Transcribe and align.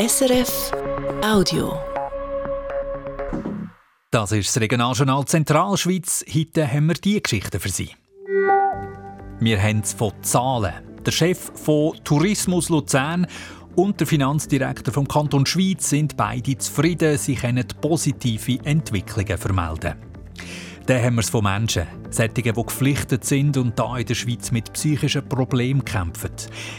SRF 0.00 0.70
Audio. 1.24 1.76
Das 4.12 4.30
ist 4.30 4.46
das 4.48 4.62
Regionaljournal 4.62 5.24
Zentralschweiz. 5.24 6.24
Heute 6.32 6.72
haben 6.72 6.86
wir 6.86 6.94
diese 6.94 7.20
Geschichte 7.20 7.58
für 7.58 7.68
Sie. 7.68 7.90
Wir 9.40 9.60
haben 9.60 9.80
es 9.80 9.94
von 9.94 10.12
Zahlen. 10.22 10.72
Der 11.04 11.10
Chef 11.10 11.50
von 11.52 11.98
Tourismus 12.04 12.68
Luzern 12.68 13.26
und 13.74 13.98
der 13.98 14.06
Finanzdirektor 14.06 14.94
vom 14.94 15.08
Kanton 15.08 15.44
Schweiz 15.44 15.90
sind 15.90 16.16
beide 16.16 16.56
zufrieden. 16.56 17.18
Sie 17.18 17.34
können 17.34 17.66
positive 17.80 18.64
Entwicklungen 18.64 19.36
vermelden. 19.36 19.96
Dann 20.88 21.04
haben 21.04 21.16
wir 21.16 21.20
es 21.20 21.28
von 21.28 21.44
Menschen, 21.44 21.86
solche, 22.08 22.32
die 22.32 22.42
geflüchtet 22.44 23.22
sind 23.22 23.58
und 23.58 23.78
da 23.78 23.98
in 23.98 24.06
der 24.06 24.14
Schweiz 24.14 24.50
mit 24.50 24.72
psychischen 24.72 25.28
Problemen 25.28 25.84
kämpfen. 25.84 26.30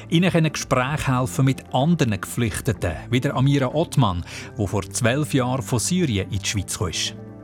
Ihnen 0.09 0.31
können 0.31 0.51
Gespräche 0.51 1.15
helfen 1.15 1.45
mit 1.45 1.63
anderen 1.71 2.19
Geflüchteten, 2.19 2.93
wie 3.11 3.19
der 3.19 3.35
Amira 3.35 3.67
Ottmann, 3.67 4.25
die 4.57 4.65
vor 4.65 4.81
zwölf 4.81 5.35
Jahren 5.35 5.61
von 5.61 5.77
Syrien 5.77 6.31
in 6.31 6.39
die 6.39 6.49
Schweiz 6.49 6.79
kam. 6.79 6.89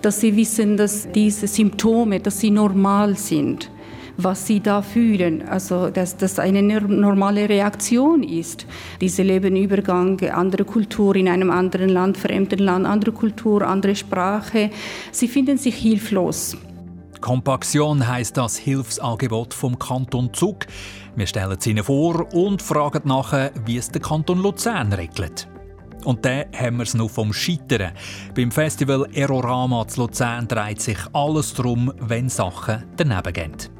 Dass 0.01 0.21
sie 0.21 0.35
wissen, 0.35 0.75
dass 0.75 1.07
diese 1.11 1.47
Symptome, 1.47 2.19
dass 2.19 2.39
sie 2.39 2.49
normal 2.49 3.15
sind 3.15 3.69
was 4.17 4.47
sie 4.47 4.59
da 4.59 4.81
fühlen. 4.81 5.47
Also, 5.47 5.89
dass 5.89 6.17
das 6.17 6.39
eine 6.39 6.61
normale 6.61 7.49
Reaktion 7.49 8.23
ist. 8.23 8.65
Dieser 9.01 9.23
Lebenübergang, 9.23 10.21
andere 10.29 10.65
Kultur 10.65 11.15
in 11.15 11.27
einem 11.27 11.51
anderen 11.51 11.89
Land, 11.89 12.17
fremden 12.17 12.59
Land, 12.59 12.85
andere 12.85 13.11
Kultur, 13.11 13.67
andere 13.67 13.95
Sprache. 13.95 14.69
Sie 15.11 15.27
finden 15.27 15.57
sich 15.57 15.75
hilflos. 15.75 16.57
Kompaktion 17.21 18.07
heißt 18.07 18.37
das 18.37 18.57
Hilfsangebot 18.57 19.53
vom 19.53 19.79
Kanton 19.79 20.31
Zug. 20.33 20.67
Wir 21.15 21.25
stellen 21.25 21.57
es 21.57 21.65
Ihnen 21.65 21.83
vor 21.83 22.31
und 22.33 22.61
fragen 22.61 23.01
nachher, 23.05 23.51
wie 23.65 23.77
es 23.77 23.89
der 23.89 24.01
Kanton 24.01 24.39
Luzern 24.39 24.93
regelt. 24.93 25.47
Und 26.03 26.23
dann 26.23 26.45
haben 26.55 26.77
wir 26.77 26.83
es 26.83 26.93
noch 26.93 27.09
vom 27.09 27.33
Scheitern. 27.33 27.93
Beim 28.35 28.51
Festival 28.51 29.07
Erorama 29.13 29.87
zu 29.87 30.01
Luzern 30.01 30.47
dreht 30.47 30.81
sich 30.81 30.99
alles 31.13 31.53
darum, 31.55 31.91
wenn 31.99 32.29
Sachen 32.29 32.83
daneben 32.95 33.33
gehen. 33.33 33.74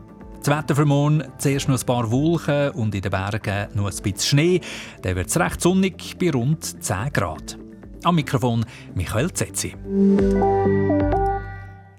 Das 0.45 0.55
Wetter 0.55 0.75
für 0.75 0.85
morgen 0.85 1.23
zuerst 1.39 1.67
noch 1.67 1.79
ein 1.79 1.85
paar 1.87 2.11
Wolken 2.11 2.69
und 2.75 2.93
in 2.93 3.01
den 3.01 3.09
Bergen 3.09 3.67
noch 3.73 3.85
ein 3.89 4.03
bisschen 4.03 4.19
Schnee. 4.19 4.61
Dann 5.01 5.15
wird 5.15 5.29
es 5.29 5.39
recht 5.39 5.59
sonnig 5.59 6.19
bei 6.19 6.29
rund 6.29 6.83
10 6.83 7.11
Grad. 7.13 7.57
Am 8.03 8.13
Mikrofon 8.13 8.63
Michael 8.93 9.33
Zetzi. 9.33 9.73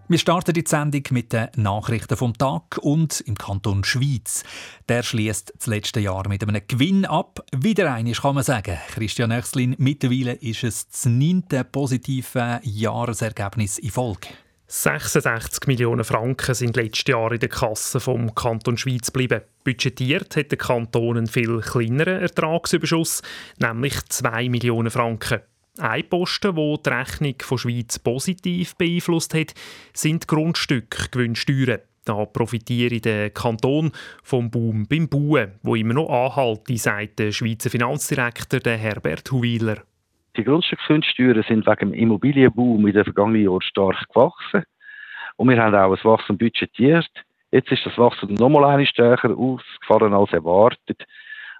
Wir 0.06 0.18
starten 0.18 0.52
die 0.52 0.62
Sendung 0.64 1.02
mit 1.10 1.32
den 1.32 1.48
Nachrichten 1.56 2.16
vom 2.16 2.38
Tag 2.38 2.78
und 2.82 3.20
im 3.22 3.34
Kanton 3.34 3.82
Schweiz. 3.82 4.44
Der 4.88 5.02
schließt 5.02 5.54
das 5.58 5.66
letzte 5.66 5.98
Jahr 5.98 6.28
mit 6.28 6.44
einem 6.44 6.62
Gewinn 6.68 7.04
ab. 7.04 7.44
Wieder 7.50 7.92
einiges 7.92 8.22
kann 8.22 8.36
man 8.36 8.44
sagen. 8.44 8.78
Christian 8.94 9.32
Öchslin, 9.32 9.74
mittlerweile 9.78 10.34
ist 10.34 10.62
es 10.62 10.86
das 10.86 11.06
neunte 11.06 11.64
positive 11.64 12.60
Jahresergebnis 12.62 13.78
in 13.78 13.90
Folge. 13.90 14.28
66 14.68 15.68
Millionen 15.68 16.04
Franken 16.04 16.54
sind 16.54 16.74
letztes 16.74 17.04
Jahr 17.06 17.30
in 17.30 17.38
der 17.38 17.48
Kasse 17.48 18.00
vom 18.00 18.34
Kanton 18.34 18.76
Schweiz 18.76 19.06
geblieben. 19.06 19.42
Budgetiert 19.62 20.34
hat 20.36 20.50
der 20.50 20.58
Kanton 20.58 21.18
einen 21.18 21.26
viel 21.28 21.60
kleineren 21.60 22.22
Ertragsüberschuss, 22.22 23.22
nämlich 23.60 23.94
2 24.08 24.48
Millionen 24.48 24.90
Franken. 24.90 25.40
Ein 25.78 26.08
Posten, 26.08 26.56
der 26.56 26.78
die 26.78 26.90
Rechnung 26.90 27.34
von 27.42 27.58
Schweiz 27.58 27.98
positiv 28.00 28.74
beeinflusst 28.76 29.34
hat, 29.34 29.54
sind 29.92 30.24
die 30.24 30.26
Grundstückgewinnsteuern. 30.26 31.80
Da 32.04 32.24
profitiere 32.24 33.00
der 33.00 33.30
Kanton 33.30 33.92
vom 34.22 34.50
Boom 34.50 34.86
beim 34.86 35.08
Bauen, 35.08 35.52
wo 35.62 35.76
immer 35.76 35.94
noch 35.94 36.08
anhalte, 36.08 36.76
sagt 36.76 37.20
der 37.20 37.30
Schweizer 37.30 37.70
Finanzdirektor 37.70 38.60
Herbert 38.64 39.30
Huwiler. 39.30 39.82
Die 40.36 40.44
Grundstücksgrundsteuern 40.44 41.44
sind 41.48 41.66
wegen 41.66 41.90
dem 41.90 41.94
Immobilienboom 41.94 42.86
in 42.86 42.92
den 42.92 43.04
vergangenen 43.04 43.44
Jahren 43.44 43.62
stark 43.62 44.06
gewachsen. 44.08 44.64
Und 45.36 45.48
wir 45.48 45.62
haben 45.62 45.74
auch 45.74 45.96
ein 45.96 46.04
Wachstum 46.04 46.36
budgetiert. 46.36 47.10
Jetzt 47.50 47.72
ist 47.72 47.86
das 47.86 47.96
Wachstum 47.96 48.34
nochmal 48.34 48.64
eine 48.64 48.86
stärker 48.86 49.36
ausgefallen 49.36 50.12
als 50.12 50.32
erwartet, 50.32 51.04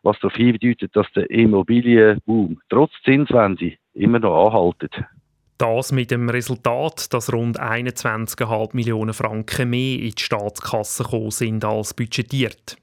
was 0.02 0.18
darauf 0.20 0.34
hindeutet, 0.34 0.94
dass 0.94 1.10
der 1.12 1.30
Immobilienboom 1.30 2.60
trotz 2.68 2.92
Zinswende 3.04 3.74
immer 3.94 4.18
noch 4.18 4.48
anhaltet. 4.48 4.92
Das 5.58 5.90
mit 5.90 6.10
dem 6.10 6.28
Resultat, 6.28 7.14
dass 7.14 7.32
rund 7.32 7.58
21,5 7.58 8.76
Millionen 8.76 9.14
Franken 9.14 9.70
mehr 9.70 9.98
in 10.00 10.10
die 10.10 10.22
Staatskasse 10.22 11.04
gekommen 11.04 11.30
sind 11.30 11.64
als 11.64 11.94
budgetiert. 11.94 12.76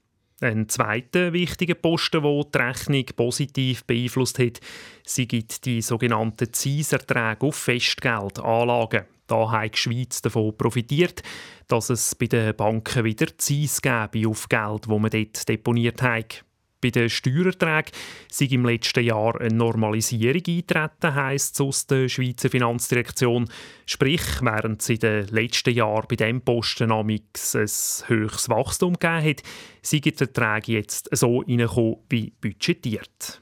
Ein 0.44 0.68
zweiter 0.68 1.32
wichtiger 1.32 1.74
Posten, 1.74 2.22
der 2.22 2.44
die 2.44 2.58
Rechnung 2.58 3.06
positiv 3.16 3.84
beeinflusst 3.84 4.38
hat, 4.38 4.60
sind 5.02 5.64
die 5.64 5.80
sogenannten 5.80 6.52
Zinserträge 6.52 7.46
auf 7.46 7.56
Festgeldanlagen. 7.56 9.04
Da 9.26 9.50
hat 9.50 9.72
die 9.74 9.78
Schweiz 9.78 10.20
davon 10.20 10.54
profitiert, 10.54 11.22
dass 11.66 11.88
es 11.88 12.14
bei 12.14 12.26
den 12.26 12.54
Banken 12.54 13.04
wieder 13.04 13.26
Zins 13.38 13.80
gäbe 13.80 14.28
auf 14.28 14.46
Geld, 14.50 14.82
das 14.82 14.88
man 14.88 15.10
dort 15.10 15.48
deponiert 15.48 16.02
hat. 16.02 16.43
Bei 16.84 16.90
den 16.90 17.08
Steuererträgen 17.08 17.92
sei 18.30 18.44
im 18.50 18.66
letzten 18.66 19.04
Jahr 19.04 19.40
eine 19.40 19.54
Normalisierung 19.54 20.42
eintreten, 20.46 21.14
heisst 21.14 21.54
es 21.54 21.60
aus 21.62 21.86
der 21.86 22.10
Schweizer 22.10 22.50
Finanzdirektion. 22.50 23.48
Sprich, 23.86 24.20
während 24.42 24.82
es 24.82 24.90
in 24.90 24.98
den 24.98 25.26
letzten 25.28 25.72
Jahren 25.72 26.04
bei 26.10 26.16
diesem 26.16 26.42
Posten 26.42 26.92
ein 26.92 27.08
höchstes 27.08 28.04
Wachstum 28.50 28.98
gegeben 28.98 29.24
hat, 29.24 29.42
sind 29.80 30.04
die 30.04 30.14
Erträge 30.14 30.72
jetzt 30.72 31.08
so 31.10 31.38
reingekommen 31.38 31.96
wie 32.10 32.34
budgetiert. 32.38 33.40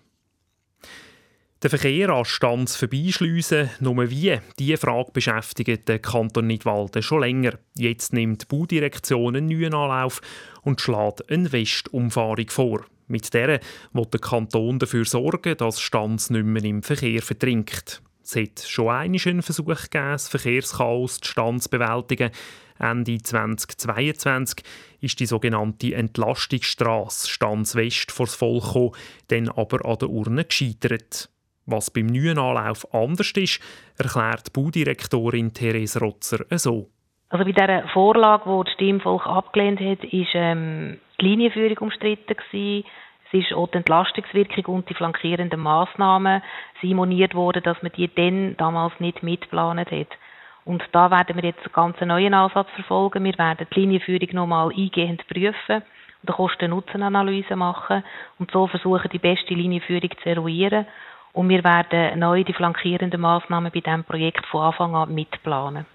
Der 1.63 1.71
Verkehr 1.71 2.09
an 2.09 2.25
Stanz 2.25 2.75
vorbeischliessen, 2.75 3.71
nur 3.79 4.11
wie, 4.11 4.37
diese 4.59 4.77
Frage 4.77 5.13
beschäftigt 5.13 5.89
den 5.89 6.03
Kanton 6.03 6.49
Nidwalden 6.49 7.05
schon 7.05 7.21
länger. 7.21 7.53
Jetzt 7.77 8.13
nimmt 8.13 8.43
die 8.43 8.47
Baudirektion 8.47 9.37
einen 9.37 9.47
neuen 9.47 9.73
Anlauf 9.73 10.21
und 10.63 10.81
schlägt 10.81 11.31
eine 11.31 11.53
Westumfahrung 11.53 12.51
vor. 12.51 12.85
Mit 13.07 13.33
der 13.33 13.61
will 13.93 14.07
der 14.07 14.21
Kanton 14.21 14.81
dafür 14.81 15.05
sorgen, 15.05 15.57
dass 15.57 15.81
Stanz 15.81 16.31
nicht 16.31 16.45
mehr 16.45 16.65
im 16.65 16.83
Verkehr 16.83 17.23
verdrinkt. 17.23 18.03
Es 18.25 18.35
hat 18.35 18.59
schon 18.67 18.89
einen 18.89 19.43
Versuch 19.43 19.67
gegeben, 19.67 20.13
das 20.13 20.27
Verkehrschaos 20.27 21.21
die 21.21 21.29
Stanz 21.29 21.65
zu 21.65 21.71
bewältigen. 21.71 22.33
Ende 22.81 23.23
2022 23.23 24.65
ist 25.01 25.21
die 25.21 25.27
sogenannte 25.27 25.95
Entlastungsstrasse 25.95 27.29
Stanz 27.29 27.77
West 27.77 28.11
vor 28.11 28.27
das 28.27 28.35
Volk 28.35 28.65
gekommen, 28.65 28.93
dann 29.29 29.49
aber 29.49 29.85
an 29.85 29.99
der 29.99 30.11
Urne 30.11 30.45
gescheitert. 30.45 31.29
Was 31.67 31.91
beim 31.91 32.07
neuen 32.07 32.39
Anlauf 32.39 32.87
anders 32.93 33.33
ist, 33.33 33.61
erklärt 33.99 34.49
die 34.49 34.61
Baudirektorin 34.61 35.53
Therese 35.55 36.01
Rotzer 36.01 36.45
so. 36.59 36.89
Also 37.29 37.45
bei 37.45 37.53
dieser 37.53 37.89
Vorlage, 37.89 38.45
die 38.45 38.65
das 38.65 38.75
Stimmvolk 38.75 39.27
abgelehnt 39.27 39.81
hat, 39.81 40.05
ist 40.05 40.31
ähm, 40.35 40.99
die 41.21 41.25
Linienführung 41.25 41.79
umstritten 41.79 42.37
gewesen. 42.37 42.85
Es 43.27 43.41
ist 43.41 43.55
auch 43.55 43.69
die 43.69 43.79
Entlastungswirkung 43.79 44.75
und 44.75 44.91
die 44.91 44.95
flankierenden 44.95 45.61
Massnahmen 45.61 46.43
simoniert 46.83 47.35
worden, 47.35 47.63
dass 47.63 47.81
man 47.83 47.93
die 47.97 48.11
dann 48.15 48.57
damals 48.59 48.93
nicht 49.01 49.23
mitgeplant 49.23 49.91
hat. 49.91 50.09
Und 50.65 50.83
da 50.93 51.11
werden 51.11 51.37
wir 51.37 51.45
jetzt 51.45 51.65
einen 51.65 51.73
ganz 51.73 52.01
neuen 52.01 52.35
Ansatz 52.35 52.69
verfolgen. 52.75 53.25
Wir 53.25 53.39
werden 53.39 53.67
die 53.75 53.81
Linienführung 53.81 54.29
nochmal 54.33 54.69
eingehend 54.69 55.27
prüfen 55.27 55.83
und 56.23 56.29
eine 56.29 56.37
Kosten-Nutzen-Analyse 56.37 57.57
machen 57.57 58.05
und 58.39 58.51
so 58.51 58.67
versuchen, 58.67 59.11
die 59.11 59.19
beste 59.19 59.55
Linienführung 59.55 60.11
zu 60.23 60.29
eruieren. 60.29 60.87
Und 61.33 61.49
wir 61.49 61.65
werden 61.65 62.19
neu 62.19 62.45
die 62.45 62.53
flankierenden 62.53 63.21
Massnahmen 63.21 63.73
bei 63.73 63.81
diesem 63.81 64.05
Projekt 64.05 64.45
von 64.47 64.63
Anfang 64.63 64.95
an 64.95 65.15
mitplanen. 65.15 65.87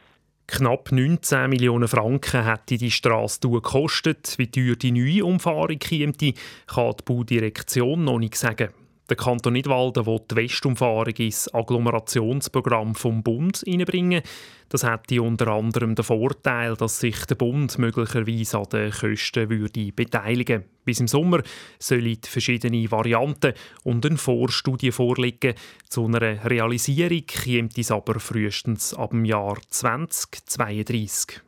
Knapp 0.47 0.91
19 0.91 1.49
Millionen 1.49 1.87
Franken 1.87 2.45
hätte 2.45 2.77
die 2.77 2.89
Straße 2.89 3.41
gekostet. 3.41 4.35
Wie 4.37 4.49
teuer 4.49 4.75
die 4.75 4.93
neue 4.93 5.25
Umfahrung 5.25 5.77
käme, 5.77 6.13
kann 6.13 6.93
die 6.97 7.03
Baudirektion 7.05 8.05
noch 8.05 8.17
nicht 8.17 8.35
sagen. 8.35 8.69
Der 9.09 9.15
Kanton 9.15 9.53
Nidwalden 9.53 10.05
will 10.05 10.19
die 10.29 10.35
Westumfahrung 10.35 11.13
ins 11.17 11.53
Agglomerationsprogramm 11.53 12.93
vom 12.93 13.23
Bund 13.23 13.63
einbringen. 13.65 14.21
Das 14.67 14.83
hätte 14.83 15.21
unter 15.21 15.47
anderem 15.47 15.95
den 15.95 16.03
Vorteil, 16.03 16.75
dass 16.75 16.99
sich 16.99 17.25
der 17.25 17.35
Bund 17.35 17.79
möglicherweise 17.79 18.57
an 18.57 18.65
den 18.65 18.91
Kosten 18.91 19.49
würde 19.49 19.93
beteiligen 19.93 20.65
Bis 20.83 20.99
im 20.99 21.07
Sommer 21.07 21.41
sollen 21.79 22.17
verschiedene 22.21 22.91
Varianten 22.91 23.53
und 23.83 24.05
eine 24.05 24.17
Vorstudie 24.17 24.91
vorliegen. 24.91 25.53
Zu 25.87 26.07
einer 26.07 26.43
Realisierung 26.43 27.25
käme 27.25 27.69
es 27.77 27.91
aber 27.91 28.19
frühestens 28.19 28.93
ab 28.93 29.11
dem 29.11 29.23
Jahr 29.23 29.57
2032. 29.69 31.46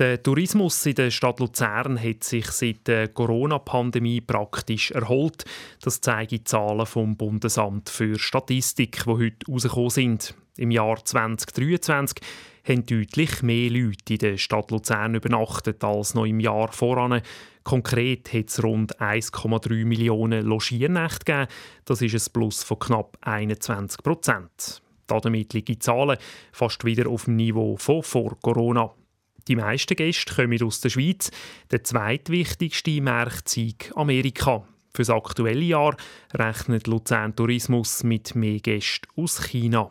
Der 0.00 0.20
Tourismus 0.20 0.84
in 0.86 0.96
der 0.96 1.12
Stadt 1.12 1.38
Luzern 1.38 2.02
hat 2.02 2.24
sich 2.24 2.46
seit 2.50 2.88
der 2.88 3.06
Corona-Pandemie 3.06 4.20
praktisch 4.20 4.90
erholt. 4.90 5.44
Das 5.82 6.00
zeigen 6.00 6.30
die 6.30 6.42
Zahlen 6.42 6.84
vom 6.84 7.16
Bundesamt 7.16 7.90
für 7.90 8.18
Statistik, 8.18 9.04
die 9.04 9.10
heute 9.10 9.46
herausgekommen 9.46 9.90
sind. 9.90 10.34
Im 10.56 10.72
Jahr 10.72 11.04
2023 11.04 12.18
haben 12.66 12.86
deutlich 12.86 13.42
mehr 13.42 13.70
Leute 13.70 14.14
in 14.14 14.18
der 14.18 14.36
Stadt 14.36 14.72
Luzern 14.72 15.14
übernachtet 15.14 15.84
als 15.84 16.14
noch 16.14 16.24
im 16.24 16.40
Jahr 16.40 16.72
voran. 16.72 17.22
Konkret 17.62 18.32
hat 18.32 18.48
es 18.48 18.64
rund 18.64 19.00
1,3 19.00 19.84
Millionen 19.84 20.44
Logiernächte 20.44 21.24
gegeben. 21.24 21.46
Das 21.84 22.02
ist 22.02 22.14
ein 22.14 22.32
Plus 22.32 22.64
von 22.64 22.80
knapp 22.80 23.16
21 23.20 24.02
Prozent. 24.02 24.82
Damit 25.06 25.52
liegen 25.52 25.66
die 25.66 25.78
Zahlen 25.78 26.18
fast 26.50 26.84
wieder 26.84 27.08
auf 27.08 27.26
dem 27.26 27.36
Niveau 27.36 27.76
von 27.76 28.02
vor 28.02 28.36
Corona. 28.42 28.92
Die 29.48 29.56
meisten 29.56 29.96
Gäste 29.96 30.34
kommen 30.34 30.62
aus 30.62 30.80
der 30.80 30.90
Schweiz. 30.90 31.30
Der 31.70 31.84
zweitwichtigste 31.84 33.00
Markt 33.02 33.48
sei 33.48 33.74
Amerika. 33.94 34.66
Für 34.94 35.02
das 35.02 35.10
aktuelle 35.10 35.60
Jahr 35.60 35.96
rechnet 36.32 36.86
Luzern 36.86 37.36
Tourismus 37.36 38.04
mit 38.04 38.34
mehr 38.34 38.60
Gästen 38.60 39.08
aus 39.16 39.42
China. 39.48 39.90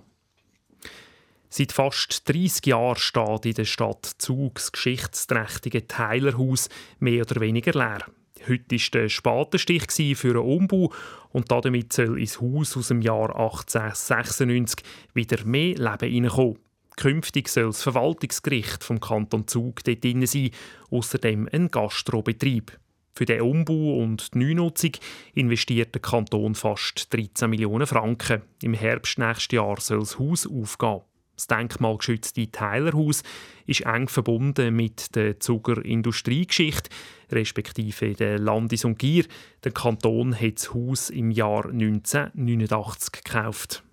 Seit 1.50 1.72
fast 1.72 2.28
30 2.28 2.66
Jahren 2.66 2.96
steht 2.96 3.46
in 3.46 3.54
der 3.54 3.66
Stadt 3.66 4.06
Zug 4.18 4.56
das 4.56 4.72
geschichtsträchtige 4.72 5.88
Teilerhaus 5.88 6.70
mehr 7.00 7.22
oder 7.22 7.42
weniger 7.42 7.74
leer. 7.74 8.06
Heute 8.48 8.76
war 8.76 9.02
der 9.02 9.10
Spatenstich 9.10 10.18
für 10.18 10.32
einen 10.32 10.38
Umbau 10.38 10.92
und 11.30 11.52
damit 11.52 11.94
soll 11.94 12.20
ins 12.20 12.42
Haus 12.42 12.76
aus 12.76 12.88
dem 12.88 13.04
Jahr 13.04 13.30
1896 13.36 14.84
wieder 15.14 15.46
mehr 15.46 15.76
Leben 15.76 16.12
hineinkommen. 16.12 16.58
Künftig 16.96 17.50
soll 17.50 17.68
das 17.68 17.84
Verwaltungsgericht 17.84 18.84
vom 18.84 19.00
Kanton 19.00 19.48
Zug 19.48 19.84
dort 19.84 20.04
drin 20.04 20.26
sein, 20.26 20.52
außerdem 20.92 21.50
ein 21.52 21.70
Gastrobetrieb. 21.70 22.78
Für 23.16 23.26
den 23.26 23.42
Umbau 23.42 24.00
und 24.02 24.34
die 24.34 24.40
Neunutzung 24.40 24.92
investiert 25.36 25.94
der 25.94 26.02
Kanton 26.02 26.56
fast 26.56 27.14
13 27.14 27.50
Millionen 27.50 27.86
Franken. 27.86 28.42
Im 28.64 28.74
Herbst 28.74 29.20
nächstes 29.20 29.56
Jahr 29.56 29.80
soll 29.80 30.00
das 30.00 30.18
Haus 30.18 30.48
aufgehen. 30.48 31.02
Das 31.36 31.48
denkmalgeschützte 31.48 32.52
Teilerhaus 32.52 33.24
ist 33.66 33.82
eng 33.82 34.08
verbunden 34.08 34.76
mit 34.76 35.16
der 35.16 35.40
Zuger 35.40 35.84
Industriegeschichte, 35.84 36.90
respektive 37.32 38.14
der 38.14 38.40
Landis 38.40 38.86
und 38.86 39.00
Gier. 39.00 39.26
Der 39.64 39.72
Kanton 39.72 40.40
hat 40.40 40.58
das 40.58 40.74
Haus 40.74 41.10
im 41.10 41.32
Jahr 41.32 41.66
1989 41.66 43.12
gekauft. 43.24 43.84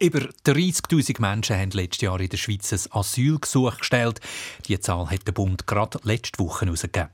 Über 0.00 0.20
30.000 0.46 1.20
Menschen 1.20 1.56
haben 1.56 1.70
letztes 1.70 2.02
Jahr 2.02 2.20
in 2.20 2.28
der 2.28 2.36
Schweiz 2.36 2.72
ein 2.72 2.92
Asylgesuch 2.92 3.78
gestellt. 3.78 4.20
Die 4.66 4.78
Zahl 4.80 5.08
hat 5.08 5.26
der 5.26 5.32
Bund 5.32 5.66
gerade 5.66 6.00
letzte 6.02 6.40
Woche 6.40 6.66
herausgegeben. 6.66 7.10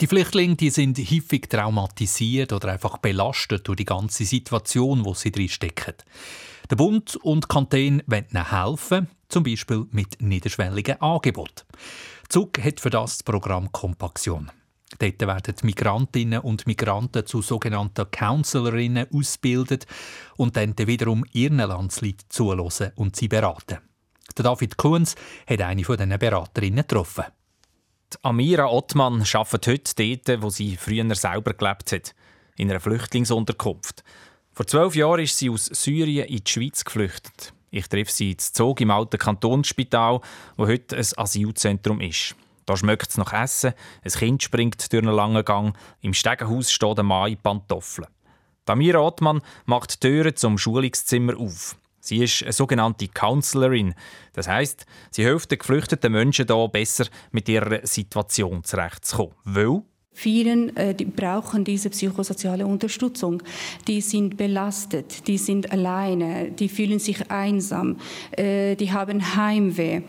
Die 0.00 0.06
Flüchtlinge 0.06 0.56
die 0.56 0.70
sind 0.70 0.98
häufig 0.98 1.42
traumatisiert 1.48 2.52
oder 2.52 2.72
einfach 2.72 2.98
belastet 2.98 3.66
durch 3.66 3.76
die 3.76 3.84
ganze 3.84 4.24
Situation, 4.24 5.04
wo 5.04 5.14
sie 5.14 5.30
drin 5.30 5.48
stecken. 5.48 5.94
Der 6.68 6.76
Bund 6.76 7.16
und 7.16 7.44
die 7.44 7.48
Kantone 7.48 8.04
wollen 8.06 8.26
ihnen 8.30 8.50
helfen, 8.50 9.08
zum 9.28 9.44
Beispiel 9.44 9.86
mit 9.90 10.20
niederschwelligen 10.20 11.00
Angeboten. 11.00 11.62
Zug 12.28 12.62
hat 12.62 12.80
für 12.80 12.90
das 12.90 13.18
das 13.18 13.22
Programm 13.22 13.70
Kompaktion. 13.70 14.50
Dort 14.98 15.20
werden 15.20 15.54
Migrantinnen 15.62 16.40
und 16.40 16.66
Migranten 16.66 17.26
zu 17.26 17.42
sogenannten 17.42 18.10
Counselorinnen 18.10 19.06
ausgebildet 19.12 19.86
und 20.36 20.56
dann 20.56 20.74
wiederum 20.78 21.24
ihren 21.32 21.58
Landsleuten 21.58 22.26
zuhören 22.28 22.92
und 22.94 23.16
sie 23.16 23.28
beraten. 23.28 23.78
David 24.34 24.76
Kunz 24.76 25.14
hat 25.46 25.60
eine 25.60 25.84
von 25.84 25.96
diesen 25.96 26.18
Beraterinnen 26.18 26.82
getroffen. 26.86 27.24
Die 28.12 28.18
Amira 28.22 28.66
Ottmann 28.66 29.24
arbeitet 29.32 29.66
heute 29.66 30.16
dort, 30.24 30.42
wo 30.42 30.50
sie 30.50 30.76
früher 30.76 31.14
selber 31.14 31.54
gelebt 31.54 31.92
hat, 31.92 32.14
in 32.56 32.70
einer 32.70 32.80
Flüchtlingsunterkunft. 32.80 34.04
Vor 34.52 34.66
zwölf 34.66 34.94
Jahren 34.94 35.20
ist 35.20 35.36
sie 35.36 35.50
aus 35.50 35.66
Syrien 35.66 36.28
in 36.28 36.44
die 36.44 36.50
Schweiz 36.50 36.84
geflüchtet. 36.84 37.52
Ich 37.70 37.88
treffe 37.88 38.12
sie 38.12 38.32
in 38.32 38.38
Zog 38.38 38.80
im 38.80 38.90
alten 38.90 39.18
Kantonsspital, 39.18 40.20
wo 40.56 40.66
heute 40.66 40.96
ein 40.96 41.06
Asylzentrum 41.16 42.00
ist. 42.00 42.36
Da 42.66 42.76
schmeckt 42.76 43.10
es 43.10 43.16
nach 43.16 43.32
Essen, 43.32 43.72
ein 44.04 44.10
Kind 44.10 44.42
springt 44.42 44.92
durch 44.92 45.02
einen 45.02 45.14
langen 45.14 45.44
Gang, 45.44 45.76
im 46.02 46.14
Stegenhaus 46.14 46.70
steht 46.70 46.98
ein 46.98 47.06
Mann 47.06 47.30
in 47.30 47.38
Pantoffeln. 47.38 48.08
Amira 48.66 48.98
Ottmann 48.98 49.42
macht 49.64 49.94
die 49.94 50.08
Türen 50.08 50.34
zum 50.36 50.58
Schulungszimmer 50.58 51.38
auf. 51.38 51.76
Sie 52.00 52.22
ist 52.22 52.42
eine 52.42 52.52
sogenannte 52.52 53.08
Counselorin. 53.08 53.94
Das 54.32 54.48
heißt, 54.48 54.86
sie 55.10 55.24
hilft 55.24 55.50
den 55.50 55.58
geflüchteten 55.58 56.12
Menschen 56.12 56.46
hier 56.46 56.68
besser 56.68 57.06
mit 57.32 57.48
ihrer 57.48 57.86
Situation 57.86 58.62
zurechtzukommen. 58.64 59.34
Weil 59.44 59.82
Vielen 60.12 60.74
äh, 60.78 60.94
die 60.94 61.04
brauchen 61.04 61.62
diese 61.62 61.90
psychosoziale 61.90 62.66
Unterstützung. 62.66 63.42
Die 63.86 64.00
sind 64.00 64.38
belastet, 64.38 65.28
die 65.28 65.36
sind 65.36 65.70
alleine, 65.70 66.50
die 66.52 66.70
fühlen 66.70 66.98
sich 66.98 67.30
einsam, 67.30 67.98
äh, 68.30 68.76
die 68.76 68.92
haben 68.92 69.36
Heimweh. 69.36 70.00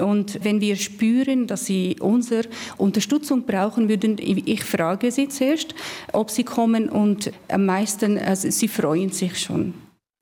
Und 0.00 0.42
wenn 0.44 0.60
wir 0.60 0.76
spüren, 0.76 1.46
dass 1.46 1.66
sie 1.66 1.96
unsere 2.00 2.48
Unterstützung 2.76 3.46
brauchen 3.46 3.88
würden, 3.88 4.16
ich 4.18 4.64
frage 4.64 5.10
sie 5.10 5.28
zuerst, 5.28 5.74
ob 6.12 6.30
sie 6.30 6.44
kommen 6.44 6.88
und 6.88 7.32
am 7.48 7.66
meisten, 7.66 8.18
also 8.18 8.50
sie 8.50 8.68
freuen 8.68 9.10
sich 9.10 9.38
schon. 9.38 9.74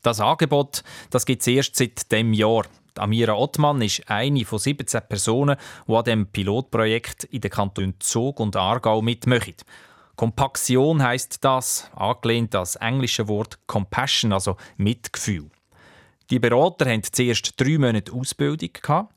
Das 0.03 0.21
Angebot 0.21 0.83
das 1.11 1.25
gibt 1.25 1.41
es 1.43 1.47
erst 1.47 1.77
seit 1.77 2.13
dem 2.13 2.33
Jahr. 2.33 2.65
Amira 2.97 3.35
Ottmann 3.35 3.83
ist 3.83 4.09
eine 4.09 4.45
von 4.45 4.59
17 4.59 5.01
Personen, 5.09 5.57
die 5.89 5.93
an 5.93 6.05
dem 6.05 6.27
Pilotprojekt 6.27 7.25
in 7.25 7.41
den 7.41 7.51
Kantonen 7.51 7.95
Zug 7.99 8.39
und 8.39 8.55
Aargau 8.55 9.03
mitmachen. 9.03 9.55
Kompaktion 10.17 11.03
heißt 11.03 11.43
das, 11.45 11.91
angelehnt 11.97 12.55
an 12.55 12.61
das 12.63 12.77
englische 12.77 13.27
Wort 13.27 13.59
Compassion, 13.67 14.33
also 14.33 14.57
Mitgefühl. 14.77 15.51
Die 16.31 16.39
Berater 16.39 16.87
hatten 16.87 17.03
zuerst 17.13 17.61
drei 17.61 17.77
Monate 17.77 18.11
Ausbildung. 18.13 18.71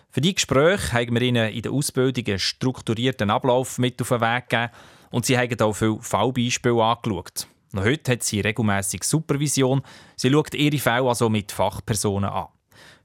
Für 0.09 0.21
die 0.21 0.33
Gespräche 0.33 0.93
haben 0.93 1.13
wir 1.13 1.21
ihnen 1.21 1.51
in 1.51 1.61
der 1.61 1.71
Ausbildung 1.71 2.25
einen 2.27 2.39
strukturierten 2.39 3.29
Ablauf 3.29 3.77
mit 3.77 4.01
auf 4.01 4.09
den 4.09 4.21
Weg 4.21 4.49
gegeben 4.49 4.71
und 5.11 5.25
sie 5.25 5.37
haben 5.37 5.59
auch 5.59 5.73
viele 5.73 5.99
Fallbeispiele 6.01 6.83
angeschaut. 6.83 7.47
Noch 7.71 7.83
heute 7.83 8.13
hat 8.13 8.23
sie 8.23 8.41
regelmäßig 8.41 9.03
Supervision. 9.03 9.81
Sie 10.15 10.31
schaut 10.31 10.53
ihre 10.53 10.77
Fälle 10.77 11.07
also 11.07 11.29
mit 11.29 11.51
Fachpersonen 11.51 12.29
an. 12.29 12.47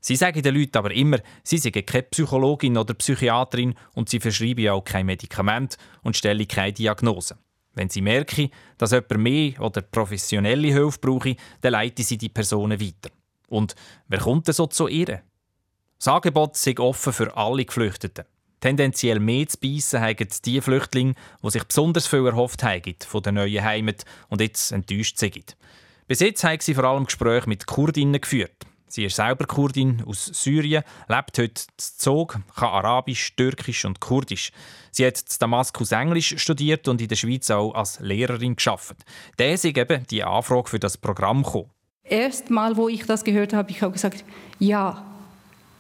Sie 0.01 0.17
sagen 0.17 0.43
den 0.43 0.55
Leuten 0.55 0.79
aber 0.79 0.93
immer, 0.93 1.19
sie 1.45 1.59
seien 1.59 1.87
keine 1.87 2.03
Psychologin 2.05 2.77
oder 2.77 2.95
Psychiaterin 2.95 3.75
und 3.95 4.09
sie 4.09 4.21
verschreiben 4.21 4.69
auch 4.69 4.83
kein 4.83 5.07
Medikament 5.07 5.77
und 6.03 6.17
stellen 6.17 6.49
keine 6.49 6.73
Diagnose. 6.73 7.37
Wenn 7.75 7.89
sie 7.89 8.03
merken, 8.03 8.51
dass 8.79 8.91
jemand 8.91 9.19
mehr 9.19 9.61
oder 9.61 9.81
professionelle 9.81 10.69
Hilfe 10.69 10.99
brauche, 11.01 11.37
dann 11.61 11.73
leiten 11.73 12.05
sie 12.05 12.19
die 12.19 12.29
Personen 12.29 12.81
weiter. 12.81 13.11
Und 13.49 13.75
wer 14.09 14.19
kommt 14.19 14.49
denn 14.49 14.55
so 14.55 14.67
zu 14.67 14.89
ihr? 14.89 15.23
Das 15.99 16.09
Angebot 16.09 16.57
ist 16.57 16.81
offen 16.81 17.13
für 17.13 17.37
alle 17.37 17.65
Geflüchteten. 17.65 18.25
Tendenziell 18.63 19.19
mehr 19.19 19.49
zu 19.49 19.59
beißen 19.59 20.01
haben 20.01 20.29
die 20.45 20.61
Flüchtlinge, 20.61 21.15
die 21.43 21.51
sich 21.51 21.65
besonders 21.65 22.07
viel 22.07 22.25
erhofft 22.25 22.63
haben 22.63 22.95
von 23.07 23.23
der 23.23 23.33
neuen 23.33 23.63
Heimat 23.63 24.05
und 24.29 24.41
jetzt 24.41 24.71
enttäuscht 24.71 25.19
sind. 25.19 25.57
Bis 26.07 26.21
jetzt 26.21 26.45
haben 26.45 26.61
sie 26.61 26.75
vor 26.75 26.85
allem 26.85 27.05
Gespräche 27.05 27.49
mit 27.49 27.67
Kurdinnen 27.67 28.21
geführt. 28.21 28.55
Sie 28.87 29.05
ist 29.05 29.17
selber 29.17 29.47
Kurdin 29.47 30.05
aus 30.07 30.27
Syrien, 30.27 30.85
lebt 31.09 31.39
heute 31.39 31.63
in 31.63 31.77
Zog, 31.77 32.39
kann 32.55 32.69
Arabisch, 32.69 33.35
Türkisch 33.35 33.85
und 33.85 33.99
Kurdisch. 33.99 34.53
Sie 34.93 35.05
hat 35.07 35.19
in 35.19 35.27
Damaskus 35.41 35.91
Englisch 35.91 36.39
studiert 36.39 36.87
und 36.87 37.01
in 37.01 37.09
der 37.09 37.17
Schweiz 37.17 37.51
auch 37.51 37.75
als 37.75 37.99
Lehrerin 37.99 38.55
geschafft. 38.55 38.97
Da 39.39 39.45
ist 39.47 39.65
eben 39.65 40.07
die 40.07 40.23
Anfrage 40.23 40.69
für 40.69 40.79
das 40.79 40.99
Programm 40.99 41.43
gekommen. 41.43 41.71
Erstmal, 42.05 42.77
wo 42.77 42.89
ich 42.89 43.07
das 43.07 43.25
gehört 43.25 43.55
habe, 43.55 43.73
ich 43.73 43.83
habe 43.83 43.93
gesagt, 43.93 44.25
ja, 44.61 45.05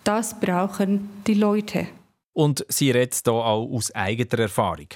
das 0.03 0.41
brauchen 0.41 1.11
die 1.27 1.35
Leute. 1.35 1.87
Und 2.33 2.65
sie 2.69 2.91
redet 2.91 3.21
hier 3.25 3.33
auch 3.33 3.71
aus 3.71 3.95
eigener 3.95 4.39
Erfahrung. 4.41 4.89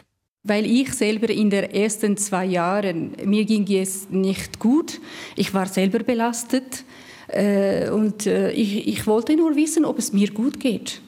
Weil 0.43 0.65
ich 0.65 0.93
selber 0.95 1.29
in 1.29 1.51
den 1.51 1.65
ersten 1.71 2.17
zwei 2.17 2.45
Jahren, 2.47 3.13
mir 3.25 3.45
ging 3.45 3.67
es 3.73 4.09
nicht 4.11 4.59
gut. 4.59 5.01
Ich 5.35 5.53
war 5.53 5.67
selber 5.67 5.99
belastet. 6.01 6.85
Äh, 7.29 7.91
und 7.91 8.27
äh, 8.27 8.53
ich, 8.53 8.87
ich 8.87 9.07
wollte 9.07 9.37
nur 9.37 9.57
wissen, 9.57 9.85
ob 9.85 9.99
es 9.99 10.13
mir 10.13 10.31
gut 10.31 10.61
geht. 10.61 11.01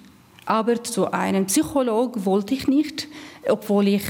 Aber 0.45 0.83
zu 0.83 1.13
einem 1.13 1.47
Psychologen 1.47 2.25
wollte 2.25 2.55
ich 2.55 2.67
nicht, 2.67 3.07
obwohl 3.49 3.89
ich 3.89 4.03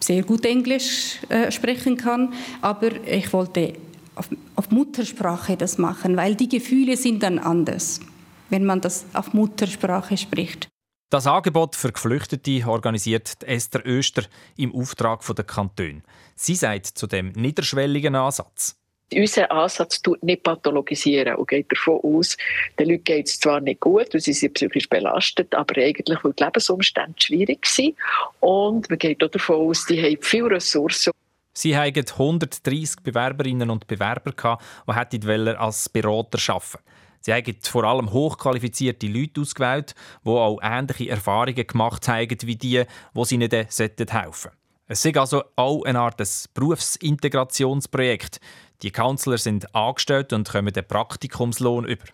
sehr 0.00 0.22
gut 0.22 0.44
Englisch 0.44 1.20
äh, 1.28 1.52
sprechen 1.52 1.96
kann. 1.96 2.32
Aber 2.60 2.88
ich 3.06 3.32
wollte 3.32 3.74
auf, 4.14 4.28
auf 4.56 4.70
Muttersprache 4.70 5.56
das 5.56 5.78
machen, 5.78 6.16
weil 6.16 6.34
die 6.34 6.48
Gefühle 6.48 6.96
sind 6.96 7.22
dann 7.22 7.38
anders, 7.38 8.00
wenn 8.48 8.64
man 8.64 8.80
das 8.80 9.04
auf 9.12 9.32
Muttersprache 9.32 10.16
spricht. 10.16 10.69
Das 11.10 11.26
Angebot 11.26 11.74
für 11.74 11.90
Geflüchtete 11.90 12.64
organisiert 12.68 13.42
Esther 13.42 13.84
Öster 13.84 14.22
im 14.56 14.72
Auftrag 14.72 15.26
der 15.26 15.44
Kantone. 15.44 16.02
Sie 16.36 16.54
sagt 16.54 16.86
zu 16.86 17.08
dem 17.08 17.32
niederschwelligen 17.32 18.14
Ansatz. 18.14 18.76
Unser 19.12 19.50
Ansatz 19.50 20.00
tut 20.00 20.22
nicht 20.22 20.44
pathologisieren 20.44 21.34
und 21.34 21.48
geht 21.48 21.72
davon 21.72 21.98
aus, 22.04 22.36
den 22.78 22.90
Leuten 22.90 23.02
geht 23.02 23.26
es 23.26 23.40
zwar 23.40 23.60
nicht 23.60 23.80
gut, 23.80 24.06
weil 24.14 24.20
sie 24.20 24.32
sind 24.32 24.54
psychisch 24.54 24.88
belastet, 24.88 25.52
aber 25.52 25.82
eigentlich, 25.82 26.22
weil 26.22 26.32
die 26.32 26.44
Lebensumstände 26.44 27.20
schwierig 27.20 27.66
sind. 27.66 27.96
Und 28.38 28.88
man 28.88 28.98
geht 29.00 29.24
auch 29.24 29.30
davon 29.30 29.68
aus, 29.68 29.86
die 29.86 30.00
haben 30.00 30.18
viele 30.20 30.52
Ressourcen. 30.52 31.10
Sie 31.52 31.76
hatten 31.76 32.06
130 32.08 33.02
Bewerberinnen 33.02 33.68
und 33.68 33.88
Bewerber, 33.88 34.30
die 34.30 35.28
als 35.56 35.88
Berater 35.88 36.38
arbeiten 36.52 36.72
wollten. 36.72 36.78
Sie 37.20 37.32
haben 37.32 37.56
vor 37.62 37.84
allem 37.84 38.12
hochqualifizierte 38.12 39.06
Leute 39.06 39.42
ausgewählt, 39.42 39.94
die 40.24 40.30
auch 40.30 40.58
ähnliche 40.62 41.10
Erfahrungen 41.10 41.66
gemacht 41.66 42.08
haben 42.08 42.36
wie 42.42 42.56
die, 42.56 42.84
die 43.14 43.24
sie 43.24 43.34
ihnen 43.34 43.50
helfen 43.50 43.94
sollten. 43.98 44.56
Es 44.86 45.04
ist 45.04 45.16
also 45.16 45.44
auch 45.54 45.84
eine 45.84 46.00
Art 46.00 46.20
Berufsintegrationsprojekt. 46.54 48.40
Die 48.82 48.90
Counselor 48.90 49.38
sind 49.38 49.72
angestellt 49.74 50.32
und 50.32 50.48
kommen 50.48 50.72
den 50.72 50.84
Praktikumslohn 50.84 51.84
über. 51.84 52.06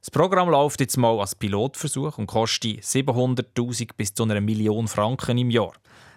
Das 0.00 0.10
Programm 0.10 0.48
läuft 0.48 0.80
jetzt 0.80 0.96
mal 0.96 1.20
als 1.20 1.34
Pilotversuch 1.34 2.18
und 2.18 2.26
kostet 2.26 2.82
700.000 2.82 3.90
bis 3.96 4.14
zu 4.14 4.22
einer 4.22 4.40
Million 4.40 4.88
Franken 4.88 5.36
im 5.38 5.50
Jahr. 5.50 5.74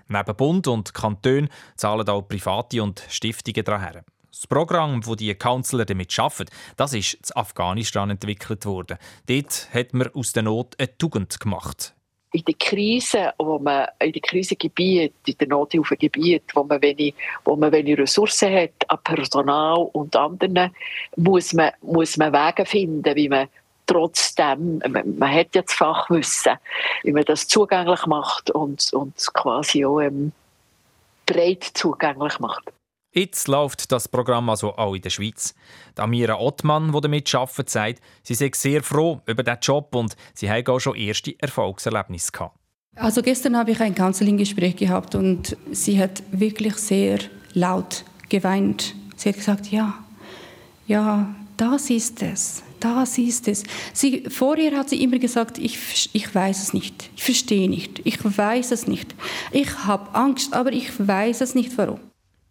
Neben 0.07 0.35
Bund 0.35 0.67
und 0.67 0.93
Kanton 0.93 1.49
zahlen 1.75 2.07
auch 2.07 2.27
Private 2.27 2.81
und 2.81 3.03
Stiftungen 3.09 3.65
daher. 3.65 4.05
Das 4.35 4.47
Programm, 4.47 4.99
das 4.99 5.15
die 5.15 5.33
Counselor 5.33 5.85
damit 5.85 6.19
arbeiten, 6.19 6.51
das 6.75 6.91
ist 6.91 7.13
in 7.13 7.37
Afghanistan 7.37 8.09
entwickelt 8.09 8.65
worden. 8.65 8.97
Dort 9.27 9.69
hat 9.73 9.93
man 9.93 10.09
aus 10.09 10.33
der 10.33 10.43
Not 10.43 10.75
eine 10.77 10.97
Tugend 10.97 11.39
gemacht. 11.39 11.93
In 12.33 12.43
den 12.43 12.57
Krisen, 12.57 13.29
wo 13.37 13.59
man 13.59 13.87
in 13.99 14.11
den 14.11 14.21
Krisengebieten, 14.21 15.15
in 15.25 15.37
den 15.37 15.49
Nothilfegebieten, 15.49 16.49
wo 16.53 16.65
man 16.65 16.81
wenig, 16.81 17.15
wo 17.45 17.55
man 17.55 17.71
wenig 17.71 17.97
Ressourcen 17.97 18.53
hat 18.53 18.73
an 18.89 18.99
Personal 19.05 19.89
und 19.93 20.13
anderen, 20.17 20.75
muss 21.15 21.53
man, 21.53 21.71
muss 21.81 22.17
man 22.17 22.33
Wege 22.33 22.65
finden, 22.65 23.15
wie 23.15 23.29
man 23.29 23.47
trotzdem, 23.85 24.79
man, 24.79 25.17
man 25.17 25.33
hat 25.33 25.55
ja 25.55 25.61
das 25.61 25.73
Fachwissen, 25.73 26.57
wie 27.03 27.13
man 27.13 27.23
das 27.23 27.47
zugänglich 27.47 28.05
macht 28.05 28.51
und, 28.51 28.91
und 28.91 29.15
quasi 29.33 29.85
auch 29.85 30.01
ähm, 30.01 30.33
breit 31.25 31.63
zugänglich 31.63 32.37
macht. 32.39 32.74
Jetzt 33.17 33.47
läuft 33.47 33.93
das 33.93 34.09
Programm 34.09 34.49
also 34.49 34.75
auch 34.75 34.93
in 34.93 35.01
der 35.01 35.09
Schweiz. 35.09 35.55
Amira 35.95 36.37
Ottmann, 36.37 36.91
die 36.91 36.99
damit 36.99 37.33
arbeitet, 37.33 37.69
sagt, 37.69 38.01
sie 38.23 38.33
sei 38.33 38.51
sehr 38.53 38.83
froh 38.83 39.21
über 39.25 39.41
diesen 39.41 39.59
Job 39.61 39.95
und 39.95 40.17
sie 40.33 40.49
habe 40.49 40.69
auch 40.69 40.79
schon 40.79 40.97
erste 40.97 41.33
Erfolgserlebnisse 41.39 42.33
gehabt. 42.33 42.59
Also 42.95 43.21
gestern 43.21 43.55
habe 43.55 43.71
ich 43.71 43.79
ein 43.79 43.95
Counseling-Gespräch 43.95 44.75
gehabt 44.75 45.15
und 45.15 45.55
sie 45.71 45.97
hat 45.97 46.23
wirklich 46.31 46.75
sehr 46.75 47.19
laut 47.53 48.03
geweint. 48.27 48.93
Sie 49.15 49.29
hat 49.29 49.37
gesagt, 49.37 49.67
ja, 49.67 49.93
ja, 50.85 51.33
das 51.55 51.89
ist 51.89 52.21
es, 52.21 52.63
das 52.81 53.17
ist 53.17 53.47
es. 53.47 53.63
Sie, 53.93 54.25
vorher 54.29 54.77
hat 54.77 54.89
sie 54.89 55.01
immer 55.01 55.19
gesagt, 55.19 55.57
ich, 55.57 56.09
ich 56.11 56.35
weiß 56.35 56.63
es 56.63 56.73
nicht, 56.73 57.09
ich 57.15 57.23
verstehe 57.23 57.69
nicht, 57.69 58.01
ich 58.03 58.17
weiß 58.21 58.71
es 58.71 58.87
nicht. 58.87 59.15
Ich 59.53 59.85
habe 59.85 60.13
Angst, 60.13 60.53
aber 60.53 60.73
ich 60.73 60.89
weiß 60.99 61.39
es 61.39 61.55
nicht, 61.55 61.77
warum. 61.77 62.01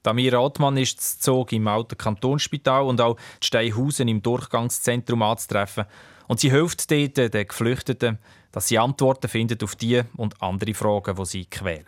Damir 0.04 0.38
Ottmann 0.38 0.76
ist 0.76 1.00
zu 1.00 1.18
Zog 1.18 1.52
im 1.52 1.66
Alten 1.66 1.96
Kantonsspital 1.96 2.84
und 2.84 3.00
auch 3.00 3.16
in 3.16 3.22
Steinhausen 3.42 4.06
im 4.06 4.22
Durchgangszentrum 4.22 5.22
anzutreffen. 5.22 5.86
Und 6.28 6.40
sie 6.40 6.50
hilft 6.50 6.90
dort 6.90 7.16
den 7.16 7.48
Geflüchteten, 7.48 8.18
dass 8.52 8.68
sie 8.68 8.78
Antworten 8.78 9.28
finden 9.28 9.58
auf 9.62 9.76
die 9.76 10.02
und 10.16 10.40
andere 10.42 10.74
Fragen, 10.74 11.16
die 11.16 11.24
sie 11.24 11.46
quälen. 11.46 11.86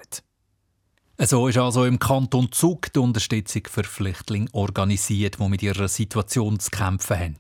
So 1.19 1.49
ist 1.49 1.59
also 1.59 1.85
im 1.85 1.99
Kanton 1.99 2.51
Zug 2.53 2.93
die 2.93 2.99
Unterstützung 2.99 3.63
für 3.71 3.85
Flüchtlinge 3.85 4.49
organisiert, 4.53 5.39
die 5.39 5.49
mit 5.49 5.63
ihrer 5.63 5.89
Situation 5.89 6.59
zu 6.59 6.71
kämpfen 6.71 7.19
haben. 7.19 7.37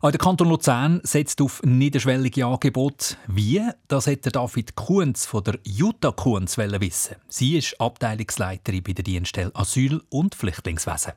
Auch 0.00 0.10
der 0.10 0.18
Kanton 0.18 0.48
Luzern 0.48 1.00
setzt 1.04 1.40
auf 1.40 1.62
niederschwellige 1.62 2.46
Angebote. 2.46 3.16
Wie? 3.26 3.62
Das 3.88 4.06
hätte 4.06 4.30
David 4.30 4.76
Kuhns 4.76 5.26
von 5.26 5.44
der 5.44 5.58
Jutta 5.64 6.12
Kuhns 6.12 6.58
wissen. 6.58 7.16
Sie 7.28 7.56
ist 7.56 7.80
Abteilungsleiterin 7.80 8.82
bei 8.82 8.92
der 8.92 9.04
Dienststelle 9.04 9.54
Asyl- 9.54 10.02
und 10.10 10.34
Flüchtlingswesen. 10.34 11.12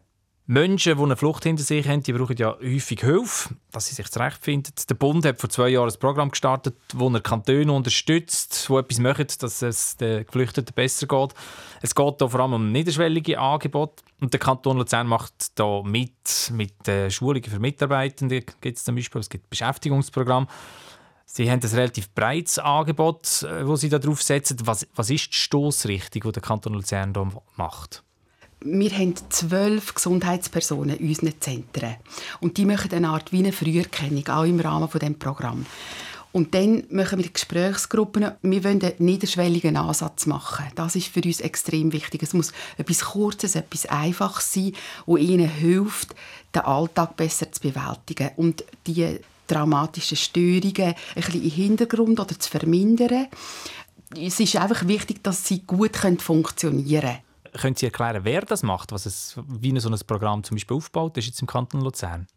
Menschen, 0.51 0.97
die 0.97 1.03
eine 1.03 1.15
Flucht 1.15 1.43
hinter 1.43 1.61
sich 1.61 1.87
haben, 1.87 2.01
die 2.01 2.11
brauchen 2.11 2.35
ja 2.35 2.57
häufig 2.59 3.01
Hilfe, 3.01 3.53
dass 3.71 3.85
sie 3.85 3.93
sich 3.93 4.09
zurechtfinden. 4.09 4.73
Der 4.89 4.95
Bund 4.95 5.23
hat 5.23 5.39
vor 5.39 5.51
zwei 5.51 5.69
Jahren 5.69 5.91
ein 5.91 5.99
Programm 5.99 6.31
gestartet, 6.31 6.75
wo 6.95 7.07
er 7.07 7.21
Kantone 7.21 7.71
unterstützt, 7.71 8.67
wo 8.67 8.79
etwas 8.79 8.97
macht, 8.97 9.43
dass 9.43 9.61
es 9.61 9.95
den 9.97 10.25
Geflüchteten 10.25 10.73
besser 10.73 11.05
geht. 11.05 11.35
Es 11.83 11.93
geht 11.93 12.15
hier 12.17 12.29
vor 12.29 12.39
allem 12.39 12.53
um 12.53 12.71
niederschwellige 12.71 13.39
Angebote. 13.39 14.01
Und 14.21 14.33
der 14.33 14.39
Kanton 14.39 14.77
Luzern 14.77 15.05
macht 15.05 15.59
da 15.59 15.83
mit, 15.83 16.51
mit 16.51 17.13
Schulungen 17.13 17.43
für 17.43 17.59
Mitarbeitende. 17.59 18.41
Gibt 18.41 18.77
es 18.79 18.83
zum 18.83 18.95
Beispiel, 18.95 19.21
es 19.21 19.29
gibt 19.29 19.51
Beschäftigungsprogramm. 19.51 20.47
Sie 21.27 21.47
haben 21.51 21.59
ein 21.61 21.69
relativ 21.69 22.09
breites 22.15 22.57
Angebot, 22.57 23.43
äh, 23.43 23.67
wo 23.67 23.75
Sie 23.75 23.89
darauf 23.89 24.23
setzen. 24.23 24.57
Was, 24.63 24.87
was 24.95 25.11
ist 25.11 25.27
die 25.27 25.33
Stoßrichtung, 25.33 26.23
die 26.23 26.31
der 26.31 26.41
Kanton 26.41 26.73
Luzern 26.73 27.13
hier 27.13 27.43
macht? 27.55 28.03
Wir 28.61 28.91
haben 28.91 29.15
zwölf 29.29 29.93
Gesundheitspersonen 29.93 30.97
in 30.97 31.09
unseren 31.09 31.39
Zentren. 31.39 31.95
Und 32.41 32.57
die 32.57 32.65
machen 32.65 32.91
eine 32.91 33.09
Art 33.09 33.31
wie 33.31 33.39
eine 33.39 33.53
Früherkennung, 33.53 34.27
auch 34.27 34.43
im 34.43 34.59
Rahmen 34.59 34.89
dieses 34.93 35.17
Programms. 35.17 35.65
Und 36.31 36.53
dann 36.53 36.83
machen 36.91 37.19
wir 37.19 37.29
Gesprächsgruppen. 37.29 38.31
Wir 38.43 38.63
wollen 38.63 38.83
einen 38.83 38.93
niederschwelligen 38.99 39.77
Ansatz 39.77 40.27
machen. 40.27 40.65
Das 40.75 40.95
ist 40.95 41.07
für 41.07 41.21
uns 41.21 41.39
extrem 41.39 41.91
wichtig. 41.91 42.21
Es 42.21 42.33
muss 42.33 42.51
etwas 42.77 43.01
Kurzes, 43.01 43.55
etwas 43.55 43.87
Einfaches 43.87 44.53
sein, 44.53 44.73
das 45.07 45.19
ihnen 45.19 45.49
hilft, 45.49 46.13
den 46.53 46.61
Alltag 46.61 47.17
besser 47.17 47.51
zu 47.51 47.61
bewältigen. 47.61 48.29
Und 48.35 48.63
die 48.85 49.19
traumatischen 49.47 50.17
Störungen 50.17 50.93
ein 50.93 50.95
bisschen 51.15 51.41
den 51.41 51.49
Hintergrund 51.49 52.19
oder 52.19 52.37
zu 52.37 52.49
vermindern. 52.49 53.27
Es 54.15 54.39
ist 54.39 54.55
einfach 54.55 54.87
wichtig, 54.87 55.23
dass 55.23 55.47
sie 55.47 55.61
gut 55.65 55.97
funktionieren 56.19 57.01
können. 57.01 57.28
Können 57.53 57.75
Sie 57.75 57.85
erklären, 57.85 58.23
wer 58.23 58.41
das 58.41 58.63
macht, 58.63 58.91
was 58.91 59.05
es, 59.05 59.35
wie 59.47 59.77
so 59.79 59.89
ein 59.89 59.99
Programm 60.05 60.43
zum 60.43 60.55
Beispiel 60.55 60.77
aufbaut 60.77 61.17
ist 61.17 61.27
jetzt 61.27 61.41
im 61.41 61.47
Kanton 61.47 61.81
Luzern? 61.81 62.27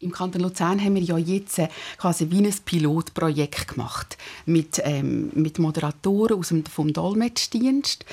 Im 0.00 0.10
Kanton 0.10 0.42
Luzern 0.42 0.82
haben 0.82 0.96
wir 0.96 1.02
ja 1.02 1.16
jetzt 1.16 1.58
äh, 1.58 1.68
quasi 1.96 2.28
wie 2.30 2.44
ein 2.44 2.54
Pilotprojekt 2.64 3.68
gemacht 3.68 4.18
mit, 4.46 4.80
ähm, 4.84 5.30
mit 5.34 5.60
Moderatoren 5.60 6.38
aus 6.38 6.48
dem, 6.48 6.64
vom 6.66 6.92
Dolmetschdienst 6.92 8.04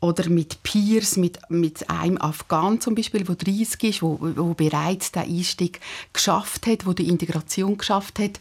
oder 0.00 0.28
mit 0.28 0.62
Peers, 0.62 1.16
mit, 1.16 1.38
mit 1.48 1.88
einem 1.90 2.18
Afghan 2.18 2.80
zum 2.80 2.94
Beispiel, 2.94 3.24
der 3.24 3.34
30 3.34 3.82
ist, 3.84 4.02
wo 4.02 4.54
bereits 4.54 5.12
den 5.12 5.22
Einstieg 5.22 5.80
geschafft 6.12 6.66
hat, 6.66 6.86
wo 6.86 6.92
die 6.92 7.08
Integration 7.08 7.78
geschafft 7.78 8.18
hat. 8.18 8.38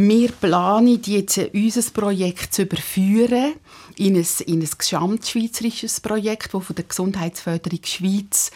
Wir 0.00 0.30
planen 0.30 1.00
jetzt 1.06 1.40
unser 1.52 1.90
Projekt 1.90 2.54
zu 2.54 2.62
überführen 2.62 3.54
in 3.96 4.14
ein, 4.14 4.26
in 4.46 4.60
ein 4.60 4.68
gesamtschweizerisches 4.78 5.98
Projekt, 5.98 6.54
das 6.54 6.64
von 6.64 6.76
der 6.76 6.84
Gesundheitsförderung 6.84 7.80
Schweiz 7.82 8.52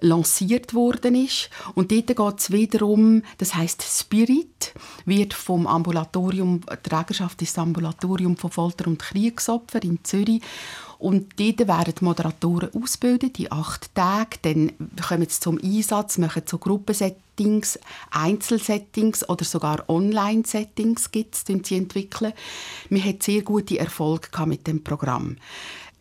lanciert 0.00 0.74
worden 0.74 1.14
ist. 1.14 1.50
Und 1.74 1.92
dort 1.92 2.08
geht 2.08 2.38
es 2.38 2.50
wiederum, 2.50 3.22
das 3.38 3.54
heißt 3.54 3.82
Spirit, 3.82 4.74
wird 5.04 5.34
vom 5.34 5.66
Ambulatorium, 5.66 6.60
die 6.60 6.88
Trägerschaft 6.88 7.40
ist 7.42 7.56
das 7.56 7.62
Ambulatorium 7.62 8.36
von 8.36 8.50
Folter- 8.50 8.86
und 8.86 8.98
Kriegsopfer 8.98 9.82
in 9.82 9.98
Zürich. 10.04 10.42
Und 10.98 11.38
dort 11.38 11.68
werden 11.68 11.94
die 12.00 12.04
Moderatoren 12.04 12.70
ausgebildet, 12.74 13.38
in 13.38 13.52
acht 13.52 13.94
Tagen. 13.94 14.38
Dann 14.42 14.72
kommen 15.06 15.28
sie 15.28 15.40
zum 15.40 15.58
Einsatz, 15.62 16.16
machen 16.16 16.42
so 16.46 16.56
Gruppensettings, 16.56 17.78
Einzelsettings 18.10 19.28
oder 19.28 19.44
sogar 19.44 19.84
Online-Settings 19.88 21.10
gibt's, 21.10 21.44
sie 21.46 21.76
entwickeln. 21.76 22.32
Wir 22.88 23.04
hatten 23.04 23.20
sehr 23.20 23.42
gute 23.42 23.78
Erfolge 23.78 24.46
mit 24.46 24.66
dem 24.66 24.82
Programm 24.82 25.36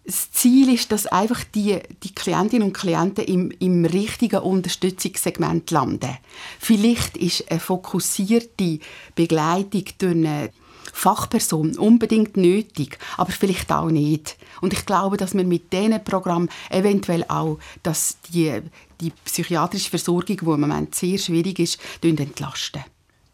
das 0.06 0.32
Ziel 0.32 0.72
ist, 0.74 0.92
dass 0.92 1.08
einfach 1.08 1.44
die, 1.44 1.80
die 2.04 2.14
Klientinnen 2.14 2.68
und 2.68 2.74
Klienten 2.74 3.26
im, 3.26 3.52
im 3.60 3.86
richtigen 3.86 4.40
Unterstützungssegment 4.40 5.72
landen. 5.72 6.18
Vielleicht 6.60 7.18
ist 7.18 7.50
eine 7.50 7.60
fokussierte 7.60 8.80
Begleitung 9.16 9.86
durch 9.98 10.12
eine 10.12 10.52
Fachperson 10.94 11.78
unbedingt 11.78 12.38
nötig, 12.38 13.00
aber 13.18 13.32
vielleicht 13.32 13.72
auch 13.72 13.90
nicht. 13.90 14.38
Und 14.62 14.74
ich 14.74 14.86
glaube, 14.86 15.18
dass 15.18 15.34
wir 15.34 15.44
mit 15.44 15.74
diesen 15.74 16.04
Programmen 16.04 16.50
eventuell 16.70 17.26
auch 17.28 17.58
dass 17.84 18.18
die, 18.32 18.62
die 19.02 19.12
psychiatrische 19.26 19.90
Versorgung, 19.90 20.38
die 20.38 20.46
im 20.46 20.62
Moment 20.62 20.96
sehr 20.96 21.18
schwierig 21.18 21.60
ist, 21.60 21.80
entlasten. 22.02 22.84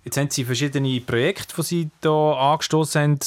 Jetzt 0.04 0.18
haben 0.18 0.30
Sie 0.32 0.46
verschiedene 0.46 1.02
Projekte, 1.02 1.54
die 1.56 1.64
Sie 1.64 1.90
hier 2.02 2.12
angestoßen 2.12 3.02
haben, 3.02 3.20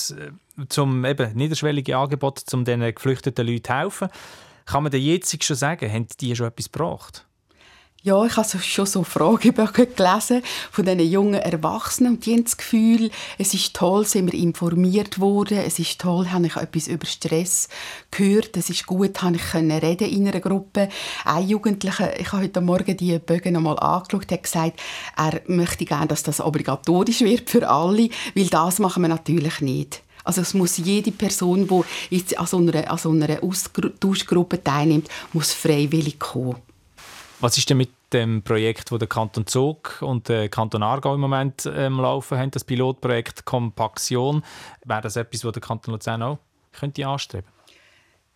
äh, 0.58 0.80
um 0.80 1.04
eben 1.04 1.34
niederschwellige 1.34 1.96
Angebote, 1.96 2.44
um 2.54 2.64
diesen 2.64 2.94
geflüchteten 2.94 3.46
Leuten 3.46 3.64
zu 3.64 3.72
helfen. 3.74 4.08
Kann 4.66 4.82
man 4.82 4.92
denn 4.92 5.02
jetzt 5.02 5.44
schon 5.44 5.56
sagen, 5.56 5.90
haben 5.90 6.06
die 6.20 6.34
schon 6.34 6.46
etwas 6.46 6.72
gebracht? 6.72 7.26
Ja, 8.04 8.22
ich 8.26 8.36
habe 8.36 8.46
schon 8.46 8.84
so 8.84 9.02
Fragebögen 9.02 9.86
gelesen 9.96 10.42
von 10.70 10.84
diesen 10.84 11.10
jungen 11.10 11.40
Erwachsenen 11.40 12.12
und 12.12 12.26
die 12.26 12.34
haben 12.34 12.44
das 12.44 12.58
Gefühl, 12.58 13.10
es 13.38 13.54
ist 13.54 13.74
toll, 13.74 14.04
sind 14.04 14.30
wir 14.30 14.38
informiert 14.38 15.20
worden, 15.20 15.56
es 15.56 15.78
ist 15.78 16.02
toll, 16.02 16.28
habe 16.30 16.46
ich 16.46 16.54
etwas 16.54 16.86
über 16.86 17.06
Stress 17.06 17.70
gehört, 18.10 18.58
es 18.58 18.68
ist 18.68 18.84
gut, 18.84 19.22
habe 19.22 19.36
ich 19.36 19.54
reden 19.54 20.06
in 20.06 20.28
einer 20.28 20.40
Gruppe. 20.40 20.90
Ein 21.24 21.48
Jugendlicher, 21.48 22.20
ich 22.20 22.30
habe 22.30 22.42
heute 22.42 22.60
Morgen 22.60 22.94
die 22.94 23.18
Bögen 23.18 23.54
nochmal 23.54 23.78
angeschaut, 23.78 24.30
hat 24.30 24.42
gesagt, 24.42 24.82
er 25.16 25.40
möchte 25.46 25.86
gerne, 25.86 26.08
dass 26.08 26.22
das 26.22 26.42
obligatorisch 26.42 27.22
wird 27.22 27.48
für 27.48 27.66
alle, 27.66 28.10
weil 28.34 28.48
das 28.48 28.80
machen 28.80 29.00
wir 29.02 29.08
natürlich 29.08 29.62
nicht. 29.62 30.02
Also 30.24 30.40
es 30.40 30.54
muss 30.54 30.78
jede 30.78 31.12
Person, 31.12 31.68
die 31.68 32.16
jetzt 32.16 32.38
an 32.38 32.46
so 32.46 32.58
einer, 32.58 32.90
an 32.90 32.98
so 32.98 33.10
einer 33.10 33.42
Austauschgruppe 33.42 34.62
teilnimmt, 34.62 35.08
muss 35.32 35.52
freiwillig 35.52 36.18
kommen. 36.18 36.56
Was 37.40 37.58
ist 37.58 37.68
denn 37.68 37.76
mit 37.76 37.90
dem 38.12 38.42
Projekt, 38.42 38.90
das 38.90 38.98
der 38.98 39.08
Kanton 39.08 39.46
Zug 39.46 39.98
und 40.00 40.28
der 40.28 40.48
Kanton 40.48 40.82
Aargau 40.82 41.14
im 41.14 41.20
Moment 41.20 41.70
ähm, 41.72 41.98
laufen 41.98 42.38
haben, 42.38 42.50
das 42.50 42.64
Pilotprojekt 42.64 43.44
Kompaktion? 43.44 44.42
Wäre 44.84 45.02
das 45.02 45.16
etwas, 45.16 45.40
das 45.42 45.52
der 45.52 45.62
Kanton 45.62 45.92
Luzern 45.92 46.22
auch 46.22 46.38
könnte 46.72 47.06
anstreben 47.06 47.53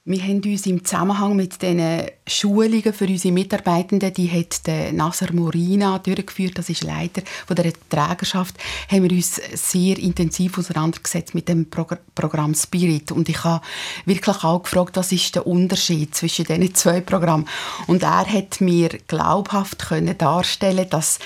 wir 0.08 0.22
haben 0.22 0.40
uns 0.42 0.64
im 0.64 0.82
Zusammenhang 0.84 1.36
mit 1.36 1.60
diesen 1.60 2.06
Schulungen 2.26 2.94
für 2.94 3.04
unsere 3.04 3.34
Mitarbeitenden, 3.34 4.10
die 4.14 4.30
hat 4.30 4.94
Nasser 4.94 5.32
Morina 5.34 5.98
durchgeführt, 5.98 6.56
das 6.56 6.70
ist 6.70 6.82
Leiter 6.82 7.20
von 7.46 7.56
der 7.56 7.72
Trägerschaft, 7.90 8.54
haben 8.90 9.02
wir 9.02 9.10
uns 9.10 9.38
sehr 9.52 9.98
intensiv 9.98 10.56
auseinandergesetzt 10.56 11.34
mit 11.34 11.48
dem 11.48 11.68
Programm 11.68 12.54
Spirit. 12.54 13.12
Und 13.12 13.28
ich 13.28 13.44
habe 13.44 13.62
wirklich 14.06 14.44
auch 14.44 14.62
gefragt, 14.62 14.96
was 14.96 15.12
ist 15.12 15.34
der 15.34 15.46
Unterschied 15.46 16.14
zwischen 16.14 16.46
diesen 16.46 16.74
zwei 16.74 17.02
Programmen. 17.02 17.46
Und 17.86 18.02
er 18.02 18.26
hat 18.26 18.62
mir 18.62 18.88
glaubhaft 19.08 19.88
können 19.88 20.16
darstellen, 20.16 20.88
dass 20.88 21.18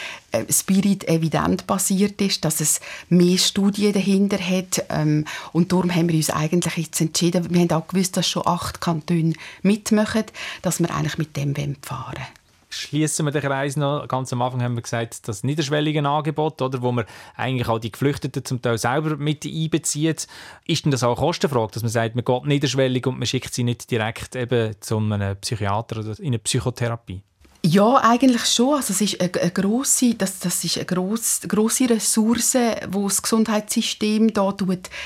Spirit 0.50 1.08
evident 1.08 1.66
basiert 1.66 2.20
ist, 2.20 2.44
dass 2.44 2.60
es 2.60 2.80
mehr 3.08 3.38
Studien 3.38 3.92
dahinter 3.92 4.38
hat 4.38 4.84
ähm, 4.88 5.24
und 5.52 5.72
darum 5.72 5.94
haben 5.94 6.08
wir 6.08 6.16
uns 6.16 6.30
eigentlich 6.30 6.76
jetzt 6.76 7.00
entschieden, 7.00 7.48
wir 7.50 7.60
haben 7.60 7.70
auch 7.70 7.88
gewusst, 7.88 8.16
dass 8.16 8.28
schon 8.28 8.46
acht 8.46 8.80
Kantone 8.80 9.34
mitmachen, 9.62 10.24
dass 10.62 10.80
wir 10.80 10.94
eigentlich 10.94 11.18
mit 11.18 11.36
dem 11.36 11.54
fahren 11.54 12.14
wollen 12.16 12.26
schließen 12.72 13.26
wir 13.26 13.32
den 13.32 13.42
Kreis 13.42 13.76
noch. 13.76 14.06
Ganz 14.08 14.32
am 14.32 14.42
Anfang 14.42 14.62
haben 14.62 14.74
wir 14.74 14.82
gesagt, 14.82 15.28
das 15.28 15.44
niederschwellige 15.44 16.06
Angebot, 16.06 16.60
oder, 16.62 16.82
wo 16.82 16.92
man 16.92 17.04
eigentlich 17.36 17.68
auch 17.68 17.78
die 17.78 17.92
Geflüchteten 17.92 18.44
zum 18.44 18.62
Teil 18.62 18.78
selber 18.78 19.16
mit 19.16 19.44
einbezieht. 19.44 20.26
Ist 20.66 20.84
denn 20.84 20.90
das 20.90 21.02
auch 21.02 21.18
eine 21.18 21.26
Kostenfrage, 21.26 21.72
dass 21.72 21.82
man 21.82 21.90
sagt, 21.90 22.14
man 22.14 22.24
geht 22.24 22.46
niederschwellig 22.46 23.06
und 23.06 23.18
man 23.18 23.26
schickt 23.26 23.54
sie 23.54 23.64
nicht 23.64 23.90
direkt 23.90 24.36
eben 24.36 24.74
zu 24.80 24.98
einem 24.98 25.36
Psychiater 25.36 26.00
oder 26.00 26.18
in 26.18 26.28
eine 26.28 26.38
Psychotherapie? 26.38 27.22
Ja, 27.64 27.98
eigentlich 27.98 28.44
schon. 28.46 28.74
Also 28.74 28.92
es 28.92 29.00
ist 29.00 29.20
eine, 29.20 29.30
eine 29.40 29.50
grosse, 29.52 30.14
das, 30.14 30.40
das 30.40 30.64
ist 30.64 30.78
eine 30.78 30.84
grosse, 30.84 31.46
grosse 31.46 31.88
Ressource, 31.88 32.52
die 32.52 33.02
das 33.02 33.22
Gesundheitssystem 33.22 34.32
da 34.32 34.52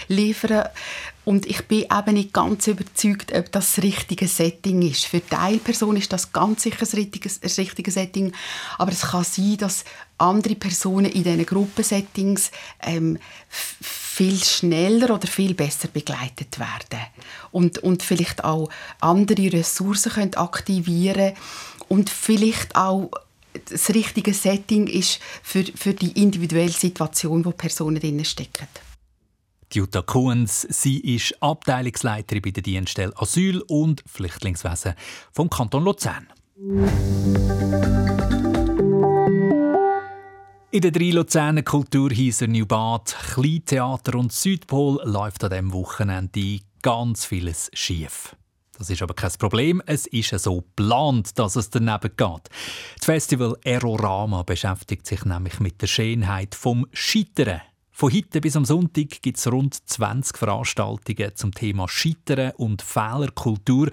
liefert. 0.09 0.71
Und 1.27 1.45
ich 1.45 1.67
bin 1.67 1.83
eben 1.83 2.15
nicht 2.15 2.33
ganz 2.33 2.67
überzeugt, 2.67 3.35
ob 3.35 3.53
das 3.53 3.75
das 3.75 3.85
richtige 3.85 4.27
Setting 4.27 4.81
ist. 4.81 5.05
Für 5.05 5.27
Teilpersonen 5.27 6.01
ist 6.01 6.15
das 6.15 6.33
ganz 6.33 6.63
sicher 6.63 6.79
das 6.81 6.95
richtige, 6.95 7.29
das 7.29 7.59
richtige 7.59 7.91
Setting. 7.91 8.33
Aber 8.79 8.93
es 8.93 9.03
kann 9.03 9.25
sein, 9.25 9.59
dass 9.59 9.85
andere 10.17 10.55
Personen 10.55 11.13
in 11.13 11.25
diesen 11.25 11.45
Gruppensettings 11.45 12.53
ähm, 12.81 13.19
viel 13.51 14.43
schneller 14.43 15.15
oder 15.15 15.27
viel 15.27 15.53
besser 15.53 15.89
begleitet 15.89 16.59
werden. 16.59 17.05
Und, 17.51 17.81
und 17.81 18.03
vielleicht 18.03 18.45
auch 18.45 18.71
andere 19.01 19.53
Ressourcen 19.53 20.13
können 20.13 20.35
aktivieren 20.35 21.35
können 21.35 21.37
und 21.89 22.11
vielleicht 22.11 22.77
auch 22.77 23.11
das 23.71 23.89
richtige 23.91 24.35
Setting 24.35 24.87
ist 24.87 25.19
für, 25.43 25.65
für 25.65 25.95
die 25.95 26.21
individuelle 26.21 26.71
Situation, 26.71 27.45
wo 27.45 27.53
Personen 27.53 28.01
drin 28.01 28.25
stecken. 28.25 28.69
Jutta 29.73 30.03
Kuhns, 30.03 30.67
sie 30.71 31.01
ist 31.01 31.43
Abteilungsleiterin 31.43 32.43
bei 32.43 32.51
der 32.51 32.63
Dienststelle 32.63 33.13
Asyl- 33.17 33.63
und 33.63 34.03
Flüchtlingswesen 34.07 34.95
vom 35.33 35.51
Kanton 35.51 35.85
Luzern. 35.85 36.29
In 40.71 40.81
den 40.81 40.93
drei 40.93 41.11
Luzerner 41.11 41.63
Kulturhäusern 41.63 42.53
New 42.53 42.67
Bad, 42.67 43.17
Kleintheater 43.35 44.19
und 44.19 44.33
Südpol 44.33 45.01
läuft 45.05 45.43
an 45.43 45.51
diesem 45.51 45.73
Wochenende 45.73 46.61
ganz 46.83 47.25
vieles 47.25 47.71
schief. 47.73 48.37
Das 48.79 48.91
ist 48.91 49.03
aber 49.03 49.15
kein 49.15 49.33
Problem. 49.39 49.83
Es 49.87 50.07
ist 50.07 50.31
ja 50.31 50.39
so 50.39 50.61
geplant, 50.61 51.39
dass 51.39 51.57
es 51.57 51.71
daneben 51.71 52.11
geht. 52.17 52.51
Das 52.97 53.05
Festival 53.05 53.57
Erorama 53.65 54.43
beschäftigt 54.43 55.07
sich 55.07 55.25
nämlich 55.25 55.61
mit 55.61 55.81
der 55.81 55.87
Schönheit 55.87 56.55
vom 56.55 56.87
Scheitern. 56.93 57.63
Von 57.91 58.13
heute 58.13 58.43
bis 58.43 58.57
am 58.57 58.67
Sonntag 58.67 59.23
gibt 59.23 59.39
es 59.39 59.51
rund 59.51 59.75
20 59.89 60.37
Veranstaltungen 60.37 61.35
zum 61.35 61.53
Thema 61.53 61.89
Scheitern 61.89 62.53
und 62.59 62.83
Fehlerkultur. 62.83 63.91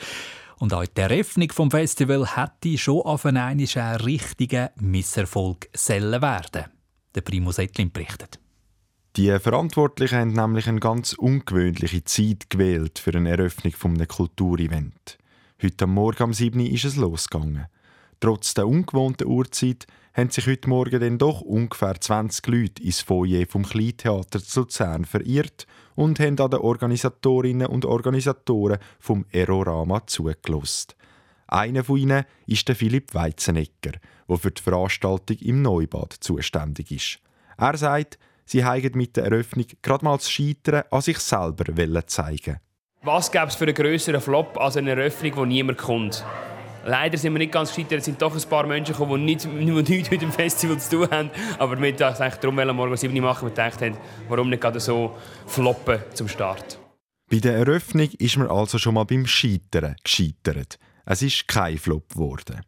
Und 0.60 0.74
auch 0.74 0.86
die 0.86 1.00
Eröffnung 1.02 1.52
vom 1.52 1.72
Festival 1.72 2.36
hätte 2.36 2.78
schon 2.78 3.02
auf 3.02 3.26
einen 3.26 3.60
richtigen 4.02 4.70
Misserfolg 4.76 5.70
werden 5.88 6.66
Der 7.16 7.22
Primus 7.22 7.60
Ettlin 7.60 7.92
berichtet. 7.92 8.43
Die 9.16 9.38
Verantwortlichen 9.38 10.18
haben 10.18 10.34
nämlich 10.34 10.68
eine 10.68 10.80
ganz 10.80 11.14
ungewöhnliche 11.14 12.04
Zeit 12.04 12.50
gewählt 12.50 12.98
für 12.98 13.14
eine 13.14 13.30
Eröffnung 13.30 13.76
eines 13.84 14.08
Kulturevent. 14.08 15.20
Heute 15.62 15.86
Morgen 15.86 16.24
um 16.24 16.34
7 16.34 16.60
Uhr 16.60 16.66
ist 16.66 16.86
es 16.86 16.96
losgegangen. 16.96 17.68
Trotz 18.20 18.56
der 18.56 18.68
ungewohnten 18.68 19.28
Uhrzeit 19.28 19.86
haben 20.16 20.32
sich 20.32 20.48
heute 20.48 20.68
Morgen 20.68 21.00
dann 21.00 21.20
doch 21.20 21.42
ungefähr 21.42 22.02
20 22.02 22.48
Leute 22.48 22.82
ins 22.82 23.02
Foyer 23.02 23.46
vom 23.46 23.62
Kleintheater 23.62 24.44
zu 24.44 24.62
Luzern 24.62 25.06
verirrt 25.06 25.68
und 25.94 26.20
haben 26.20 26.40
an 26.40 26.50
den 26.50 26.62
Organisatorinnen 26.62 27.68
und 27.68 27.86
Organisatoren 27.86 28.80
vom 28.98 29.28
Erorama 29.30 30.08
zugelost. 30.08 30.96
Einer 31.46 31.84
von 31.84 31.98
ihnen 32.00 32.26
ist 32.48 32.68
der 32.68 32.76
Philipp 32.76 33.14
Weizenegger, 33.14 33.92
der 34.28 34.38
für 34.38 34.50
die 34.50 34.64
Veranstaltung 34.64 35.38
im 35.38 35.62
Neubad 35.62 36.14
zuständig 36.14 36.90
ist. 36.90 37.20
Er 37.58 37.78
sagt, 37.78 38.18
sie 38.46 38.64
haben 38.64 38.92
mit 38.96 39.18
der 39.18 39.26
Eröffnung 39.26 39.66
gerade 39.82 40.06
mal 40.06 40.18
das 40.18 40.30
Scheitern 40.30 40.84
an 40.90 41.02
sich 41.02 41.20
selber 41.20 42.08
zeigen 42.08 42.60
Was 43.02 43.32
gäbe 43.32 43.48
es 43.48 43.56
für 43.56 43.66
einen 43.66 43.76
grösseren 43.76 44.22
Flop 44.22 44.58
als 44.60 44.78
eine 44.78 44.92
Eröffnung, 44.92 45.36
wo 45.36 45.46
niemand 45.46 45.78
kommt? 45.78 46.24
Leider 46.86 47.18
sind 47.18 47.34
wir 47.34 47.40
nicht 47.40 47.54
ganz 47.54 47.74
gescheitert. 47.74 48.00
Es 48.00 48.06
sind 48.06 48.22
doch 48.22 48.36
ein 48.36 48.50
paar 48.50 48.68
Menschen 48.68 48.92
gekommen, 48.92 49.26
die, 49.26 49.36
nicht, 49.36 49.46
die 49.46 49.94
nichts 49.94 50.12
mit 50.12 50.22
dem 50.22 50.32
Festival 50.32 50.78
zu 50.80 50.98
tun 50.98 51.12
haben. 51.12 51.32
Aber 51.58 51.80
wir 51.80 52.00
wollten 52.00 52.04
eigentlich 52.04 52.36
darum 52.36 52.76
morgen 52.76 52.98
7 52.98 53.16
Uhr 53.16 53.22
machen 53.22 53.46
und 53.46 53.56
gedacht 53.56 53.82
haben, 53.82 53.98
warum 54.28 54.50
nicht 54.50 54.62
gerade 54.62 54.80
so 54.80 55.16
floppen 55.48 56.00
zum 56.14 56.28
Start. 56.28 56.78
Bei 57.30 57.40
der 57.40 57.56
Eröffnung 57.56 58.10
ist 58.20 58.38
man 58.38 58.48
also 58.48 58.78
schon 58.78 58.96
mal 58.96 59.06
beim 59.06 59.26
Scheitern 59.26 59.96
gescheitert. 60.04 60.78
Es 61.06 61.22
ist 61.22 61.48
kein 61.48 61.78
Flop 61.78 62.10
geworden. 62.10 62.62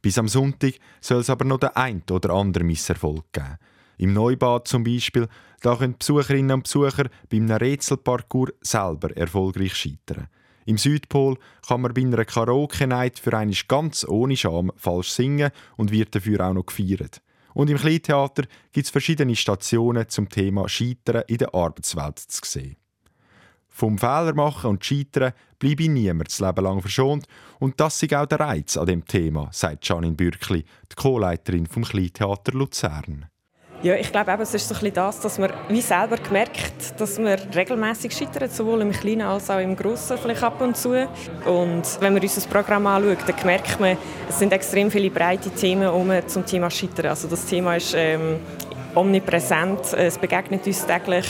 Bis 0.00 0.18
am 0.18 0.28
Sonntag 0.28 0.74
soll 1.00 1.20
es 1.20 1.30
aber 1.30 1.44
noch 1.44 1.58
den 1.58 1.70
ein 1.70 2.02
oder 2.10 2.30
anderen 2.30 2.66
Misserfolg 2.66 3.24
geben. 3.32 3.58
Im 3.98 4.12
Neubad 4.12 4.68
zum 4.68 4.84
Beispiel, 4.84 5.28
da 5.60 5.76
können 5.76 5.98
Besucherinnen 5.98 6.52
und 6.52 6.62
Besucher 6.64 7.08
beim 7.30 7.50
Rätselparcours 7.50 8.52
selber 8.60 9.16
erfolgreich 9.16 9.74
scheitern. 9.74 10.28
Im 10.66 10.78
Südpol 10.78 11.36
kann 11.66 11.82
man 11.82 11.92
bei 11.92 12.02
einer 12.02 12.24
Karaoke-Night 12.24 13.18
für 13.18 13.36
einen 13.36 13.54
ganz 13.68 14.04
ohne 14.08 14.36
Scham 14.36 14.72
falsch 14.76 15.10
singen 15.10 15.50
und 15.76 15.92
wird 15.92 16.14
dafür 16.14 16.40
auch 16.40 16.54
noch 16.54 16.66
gefeiert. 16.66 17.20
Und 17.52 17.70
im 17.70 17.78
Kleintheater 17.78 18.44
gibt 18.72 18.86
es 18.86 18.90
verschiedene 18.90 19.36
Stationen 19.36 20.08
zum 20.08 20.28
Thema 20.28 20.68
Scheitern 20.68 21.22
in 21.28 21.38
der 21.38 21.54
Arbeitswelt 21.54 22.18
zu 22.18 22.40
sehen. 22.44 22.76
Vom 23.68 23.98
Fehlermachen 23.98 24.70
und 24.70 24.84
Scheitern 24.84 25.32
bleibe 25.58 25.88
niemand 25.88 26.28
das 26.28 26.40
Leben 26.40 26.64
lang 26.64 26.80
verschont 26.80 27.26
und 27.58 27.80
das 27.80 28.02
ist 28.02 28.14
auch 28.14 28.26
der 28.26 28.40
Reiz 28.40 28.76
an 28.76 28.86
dem 28.86 29.04
Thema, 29.04 29.48
sagt 29.52 29.86
Janine 29.86 30.14
Bürkli, 30.14 30.64
die 30.92 30.94
Co-Leiterin 30.94 31.66
vom 31.66 31.84
Kleintheater 31.84 32.52
Luzern. 32.52 33.26
Ja, 33.84 33.96
ich 33.96 34.10
glaube, 34.10 34.32
es 34.40 34.54
ist 34.54 34.66
so 34.66 34.74
ein 34.74 34.80
bisschen 34.80 34.94
das, 34.94 35.20
dass 35.20 35.38
man 35.38 35.52
wie 35.68 35.82
selber 35.82 36.16
gemerkt, 36.16 36.98
dass 36.98 37.18
man 37.18 37.34
regelmäßig 37.54 38.16
scheitert, 38.16 38.50
sowohl 38.50 38.80
im 38.80 38.92
Kleinen 38.92 39.20
als 39.20 39.50
auch 39.50 39.58
im 39.58 39.76
Grossen 39.76 40.16
vielleicht 40.16 40.42
ab 40.42 40.58
und 40.62 40.74
zu. 40.74 41.06
Und 41.44 41.82
wenn 42.00 42.14
man 42.14 42.22
uns 42.22 42.34
das 42.34 42.46
Programm 42.46 42.86
anschaut, 42.86 43.18
dann 43.26 43.36
merkt 43.44 43.78
man, 43.78 43.98
es 44.26 44.38
sind 44.38 44.54
extrem 44.54 44.90
viele 44.90 45.10
breite 45.10 45.50
Themen 45.50 45.86
um 45.88 46.10
zum 46.26 46.46
Thema 46.46 46.70
Scheitern. 46.70 47.08
Also 47.08 47.28
das 47.28 47.44
Thema 47.44 47.76
ist 47.76 47.92
ähm, 47.94 48.40
omnipräsent, 48.94 49.92
es 49.92 50.16
begegnet 50.16 50.66
uns 50.66 50.86
täglich 50.86 51.26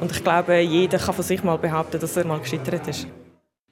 Und 0.00 0.10
ich 0.10 0.24
glaube, 0.24 0.58
jeder 0.58 0.96
kann 0.96 1.14
von 1.14 1.22
sich 1.22 1.44
mal 1.44 1.58
behaupten, 1.58 2.00
dass 2.00 2.16
er 2.16 2.26
mal 2.26 2.40
gescheitert 2.40 2.88
ist. 2.88 3.08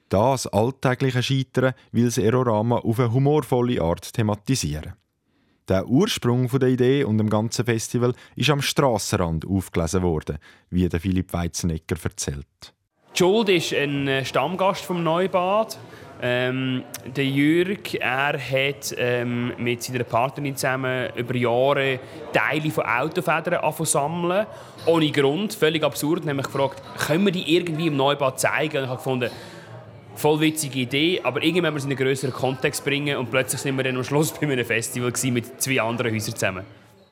Das 0.07 0.45
alltägliche 0.45 1.23
Scheitern 1.23 1.73
will 1.91 2.05
das 2.05 2.19
Erorama 2.19 2.77
auf 2.77 2.99
eine 2.99 3.11
humorvolle 3.11 3.81
Art 3.81 4.13
thematisieren. 4.13 4.98
Der 5.69 5.87
Ursprung 5.87 6.49
der 6.49 6.69
Idee 6.69 7.03
und 7.03 7.19
dem 7.19 7.29
ganzen 7.29 7.63
Festival 7.63 8.13
ist 8.35 8.49
am 8.49 8.59
Strassenrand 8.59 9.45
aufgelesen 9.47 10.01
worden, 10.01 10.39
wie 10.71 10.89
der 10.89 10.99
Philipp 10.99 11.31
Weizenegger 11.31 11.95
erzählt. 12.03 12.73
Schuld 13.13 13.49
ist 13.49 13.73
ein 13.73 14.07
äh, 14.07 14.25
Stammgast 14.25 14.83
vom 14.83 15.03
Neubad. 15.03 15.77
Ähm, 16.21 16.83
der 17.05 17.25
Jürg, 17.25 17.93
er 17.93 18.39
hat 18.39 18.95
ähm, 18.97 19.53
mit 19.57 19.83
seiner 19.83 20.03
Partnerin 20.03 20.55
zusammen 20.55 21.09
über 21.15 21.35
Jahre 21.35 21.99
Teile 22.33 22.71
von 22.71 22.85
Autofedern 22.85 23.61
sammeln. 23.85 24.47
Ohne 24.87 25.11
Grund, 25.11 25.53
völlig 25.53 25.83
absurd. 25.83 26.25
Nämlich 26.25 26.47
gefragt, 26.47 26.81
können 26.97 27.25
wir 27.25 27.31
die 27.31 27.55
irgendwie 27.55 27.87
im 27.87 27.95
Neubad 27.95 28.39
zeigen? 28.39 28.77
Und 28.77 28.83
ich 28.83 28.89
habe 28.89 28.97
gefunden, 28.97 29.29
voll 30.19 30.39
witzige 30.39 30.79
Idee, 30.79 31.21
aber 31.23 31.41
irgendwann 31.41 31.73
müssen 31.73 31.89
wir 31.89 31.95
es 31.95 31.99
in 31.99 32.03
einen 32.03 32.09
größeren 32.09 32.33
Kontext 32.33 32.83
bringen 32.83 33.17
und 33.17 33.31
plötzlich 33.31 33.61
sind 33.61 33.77
wir 33.77 33.83
dann 33.83 33.95
am 33.95 34.03
Schluss 34.03 34.31
bei 34.39 34.47
einem 34.47 34.65
Festival 34.65 35.11
mit 35.31 35.61
zwei 35.61 35.81
anderen 35.81 36.13
Häusern 36.13 36.35
zusammen. 36.35 36.65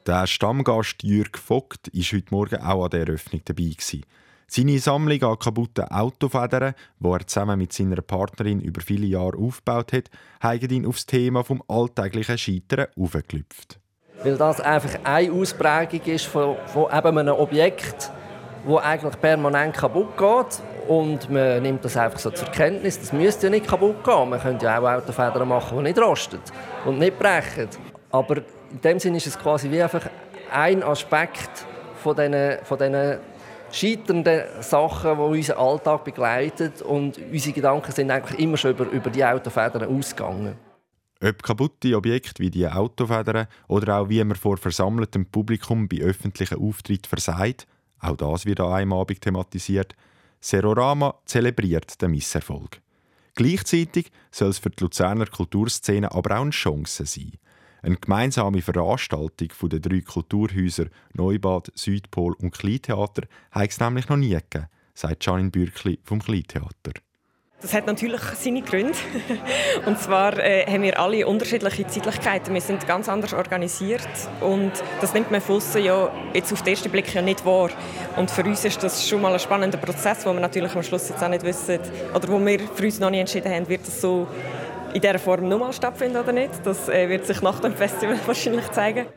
Der 0.06 0.28
Stammgast 0.28 1.04
Jürg 1.04 1.38
Vogt 1.38 1.90
war 1.94 2.02
heute 2.02 2.28
Morgen 2.30 2.62
auch 2.62 2.86
an 2.86 2.90
der 2.92 3.02
Eröffnung 3.02 3.42
dabei. 3.44 3.64
Gewesen. 3.64 4.06
Seine 4.50 4.80
Sammlung 4.80 5.22
an 5.24 5.38
kaputten 5.38 5.84
Autofedern, 5.86 6.74
die 7.00 7.08
er 7.10 7.28
zusammen 7.28 7.60
mit 7.60 7.74
seiner 7.74 8.02
Partnerin 8.02 8.62
über 8.62 8.80
viele 8.80 9.06
Jahre 9.06 9.38
aufgebaut 9.38 9.92
hat, 9.92 10.10
haben 10.40 10.70
ihn 10.70 10.86
aufs 10.86 11.06
Thema 11.06 11.44
vom 11.44 11.62
alltäglichen 11.68 12.38
Scheitern 12.38 12.88
aufgeklüpft. 12.98 13.80
Weil 14.24 14.38
das 14.38 14.62
einfach 14.62 15.00
eine 15.04 15.34
Ausprägung 15.34 16.02
ist 16.06 16.26
von, 16.26 16.56
von 16.68 16.86
eben 16.86 17.18
einem 17.18 17.36
Objekt, 17.36 18.10
das 18.68 18.84
eigentlich 18.84 19.22
permanent 19.22 19.76
kaputt 19.76 20.18
geht. 20.18 20.62
Und 20.88 21.30
man 21.30 21.62
nimmt 21.62 21.84
das 21.84 21.98
einfach 21.98 22.20
so 22.20 22.32
zur 22.32 22.48
Kenntnis. 22.50 23.00
Das 23.00 23.12
müsste 23.12 23.48
ja 23.48 23.52
nicht 23.52 23.68
kaputt 23.68 24.04
gehen. 24.04 24.30
Man 24.30 24.40
könnte 24.40 24.66
ja 24.66 24.80
auch 24.80 24.88
Autofedern 24.88 25.48
machen, 25.48 25.78
die 25.78 25.84
nicht 25.84 26.00
rosten 26.00 26.40
und 26.86 27.00
nicht 27.00 27.20
brechen. 27.20 27.68
Aber 28.10 28.38
in 28.38 28.82
dem 28.82 29.00
Sinne 29.00 29.18
ist 29.18 29.28
es 29.28 29.38
quasi 29.38 29.70
wie 29.70 29.82
einfach 29.82 30.08
ein 30.52 30.84
Aspekt 30.84 31.66
von 32.02 32.16
diesen, 32.16 32.58
von 32.64 32.78
diesen 32.78 33.18
scheiternden 33.72 34.44
Sachen, 34.62 35.18
die 35.18 35.22
unseren 35.22 35.58
Alltag 35.58 36.04
begleiten. 36.06 36.72
Und 36.86 37.18
unsere 37.18 37.54
Gedanken 37.54 37.92
sind 37.92 38.12
eigentlich 38.12 38.40
immer 38.40 38.58
schon 38.58 38.72
über, 38.72 38.86
über 38.86 39.10
die 39.10 39.26
Autofedern 39.26 39.84
ausgegangen. 39.84 40.56
Ob 41.22 41.42
kaputte 41.42 41.96
Objekte 41.96 42.44
wie 42.44 42.52
die 42.52 42.68
Autofedern 42.68 43.48
oder 43.68 43.98
auch 43.98 44.10
wie 44.10 44.24
man 44.24 44.38
vor 44.38 44.58
versammeltem 44.58 45.26
Publikum 45.26 45.88
bei 45.88 45.98
öffentlichen 45.98 46.60
Auftritten 46.60 47.10
versagt, 47.10 47.66
auch 48.00 48.16
das 48.16 48.46
wird 48.46 48.60
an 48.60 48.72
einem 48.72 48.94
Abend 48.94 49.22
thematisiert, 49.22 49.96
Serorama 50.40 51.16
zelebriert 51.26 52.02
den 52.02 52.12
Misserfolg. 52.12 52.82
Gleichzeitig 53.36 54.12
soll 54.32 54.50
es 54.50 54.60
für 54.60 54.70
die 54.70 54.84
Luzerner 54.84 55.28
Kulturszene 55.28 56.12
aber 56.12 56.38
auch 56.38 56.42
eine 56.42 56.52
Chance 56.52 57.06
sein. 57.06 57.34
Eine 57.82 57.98
gemeinsame 57.98 58.62
Veranstaltung 58.62 59.50
der 59.70 59.80
drei 59.80 60.02
Kulturhäuser 60.02 60.88
Neubad, 61.14 61.72
Südpol 61.76 62.34
und 62.34 62.52
Kleintheater 62.52 63.28
hat 63.52 63.70
es 63.70 63.80
nämlich 63.80 64.10
noch 64.10 64.18
nie 64.18 64.30
gegeben, 64.30 64.68
sagt 64.94 65.26
Janine 65.26 65.52
Bürkli 65.52 66.00
vom 66.04 66.20
Kleintheater. 66.20 66.94
Das 67.60 67.74
hat 67.74 67.88
natürlich 67.88 68.22
seine 68.22 68.62
Gründe. 68.62 68.94
Und 69.88 70.00
zwar 70.00 70.38
äh, 70.38 70.66
haben 70.68 70.84
wir 70.84 71.00
alle 71.00 71.26
unterschiedliche 71.26 71.88
Zeitlichkeiten. 71.88 72.54
Wir 72.54 72.62
sind 72.62 72.88
ganz 72.88 73.10
anders 73.10 73.34
organisiert 73.34 74.08
und 74.42 74.72
das 75.02 75.14
nimmt 75.14 75.32
man 75.32 75.42
von 75.42 75.60
ja 75.82 76.12
jetzt 76.34 76.54
auf 76.54 76.62
den 76.62 76.74
ersten 76.74 76.92
Blick 76.92 77.12
ja 77.16 77.22
nicht 77.22 77.44
wahr. 77.46 77.70
Und 78.16 78.30
für 78.30 78.44
uns 78.44 78.64
ist 78.64 78.84
das 78.84 79.08
schon 79.08 79.22
mal 79.22 79.34
ein 79.34 79.40
spannender 79.40 79.80
Prozess, 79.80 80.24
wo 80.26 80.34
wir 80.34 80.40
natürlich 80.40 80.76
am 80.76 80.84
Schluss 80.84 81.10
jetzt 81.10 81.24
auch 81.24 81.30
nicht 81.30 81.44
wissen, 81.44 81.80
oder 82.14 82.28
wo 82.28 82.40
wir 82.46 82.60
für 82.60 82.84
uns 82.84 83.00
noch 83.00 83.10
nicht 83.10 83.22
entschieden 83.22 83.52
haben, 83.52 83.68
wird 83.68 83.82
das 83.88 84.02
so 84.02 84.28
in 84.94 85.02
dieser 85.02 85.18
Form 85.18 85.50
nochmal 85.50 85.74
stattfinden 85.74 86.18
oder 86.18 86.32
nicht. 86.32 86.52
Das 86.64 86.88
äh, 86.90 87.10
wird 87.10 87.26
sich 87.26 87.42
nach 87.42 87.60
dem 87.60 87.74
Festival 87.74 88.20
wahrscheinlich 88.28 88.70
zeigen. 88.72 89.08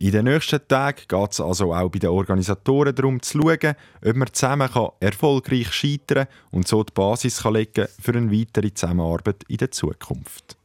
In 0.00 0.12
den 0.12 0.26
nächsten 0.26 0.60
Tagen 0.68 1.02
geht 1.08 1.32
es 1.32 1.40
also 1.40 1.74
auch 1.74 1.88
bei 1.88 1.98
den 1.98 2.10
Organisatoren 2.10 2.94
darum 2.94 3.20
zu 3.20 3.40
schauen, 3.40 3.74
ob 4.04 4.16
man 4.16 4.32
zusammen 4.32 4.70
kann 4.70 4.90
erfolgreich 5.00 5.72
scheitern 5.72 6.26
kann 6.26 6.36
und 6.52 6.68
so 6.68 6.84
die 6.84 6.92
Basis 6.92 7.42
kann 7.42 7.54
legen 7.54 7.88
für 8.00 8.12
eine 8.12 8.30
weitere 8.30 8.72
Zusammenarbeit 8.72 9.42
in 9.48 9.56
der 9.56 9.72
Zukunft. 9.72 10.56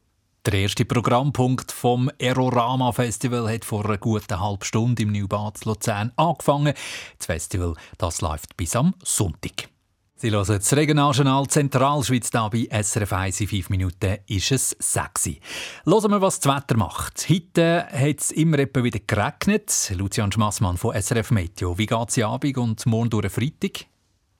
Der 0.46 0.54
erste 0.54 0.84
Programmpunkt 0.84 1.72
vom 1.72 2.10
Erorama 2.18 2.92
Festival 2.92 3.52
hat 3.52 3.64
vor 3.64 3.84
einer 3.86 3.98
guten 3.98 4.38
halben 4.38 4.62
Stunde 4.62 5.02
im 5.02 5.10
Neubad 5.10 5.64
Luzern 5.64 6.12
angefangen. 6.16 6.74
Das 7.18 7.26
Festival 7.26 7.74
das 7.98 8.20
läuft 8.20 8.56
bis 8.56 8.76
am 8.76 8.94
Sonntag. 9.02 9.73
Sie 10.16 10.30
hören 10.30 10.46
das 10.46 10.72
Regionaljournal 10.72 11.48
Zentralschweiz 11.48 12.30
hier 12.30 12.48
bei 12.48 12.82
SRF 12.82 13.12
1 13.12 13.40
in 13.40 13.48
5 13.48 13.70
Minuten 13.70 14.18
ist 14.28 14.52
es 14.52 14.76
sexy. 14.78 15.40
Hören 15.84 16.12
wir, 16.12 16.22
was 16.22 16.38
das 16.38 16.54
Wetter 16.54 16.76
macht. 16.76 17.26
Heute 17.28 17.88
hat 17.90 18.20
es 18.20 18.30
immer 18.30 18.58
wieder 18.58 19.00
geregnet. 19.04 19.92
Lucian 19.96 20.30
Schmassmann 20.30 20.76
von 20.76 20.94
SRF 20.94 21.32
Meteo. 21.32 21.76
Wie 21.76 21.86
geht 21.86 22.10
es 22.10 22.18
Abend 22.20 22.56
und 22.56 22.86
morgen 22.86 23.10
durch 23.10 23.32
Freitag? 23.32 23.86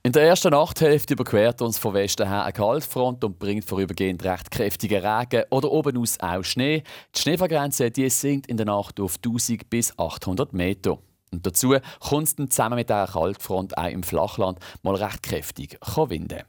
In 0.04 0.12
der 0.12 0.22
ersten 0.22 0.50
Nachthälfte 0.50 1.14
überquert 1.14 1.60
uns 1.60 1.76
von 1.76 1.92
Westen 1.94 2.28
her 2.28 2.44
eine 2.44 2.52
Kaltfront 2.52 3.24
und 3.24 3.40
bringt 3.40 3.64
vorübergehend 3.64 4.22
recht 4.22 4.52
kräftigen 4.52 5.04
Regen 5.04 5.42
oder 5.50 5.72
oben 5.72 5.96
aus 5.96 6.20
auch 6.20 6.44
Schnee. 6.44 6.84
Die 7.16 7.20
Schneefallgrenze 7.20 7.90
die 7.90 8.08
sinkt 8.10 8.46
in 8.46 8.58
der 8.58 8.66
Nacht 8.66 9.00
auf 9.00 9.16
1000 9.16 9.68
bis 9.68 9.98
800 9.98 10.52
Meter. 10.52 10.98
Und 11.34 11.46
dazu 11.46 11.76
kommt 12.00 12.28
es 12.28 12.36
dann 12.36 12.50
zusammen 12.50 12.76
mit 12.76 12.88
dieser 12.88 13.06
Kaltfront 13.06 13.76
auch 13.76 13.88
im 13.88 14.02
Flachland 14.02 14.58
mal 14.82 14.94
recht 14.94 15.22
kräftig 15.22 15.78
winden. 15.96 16.42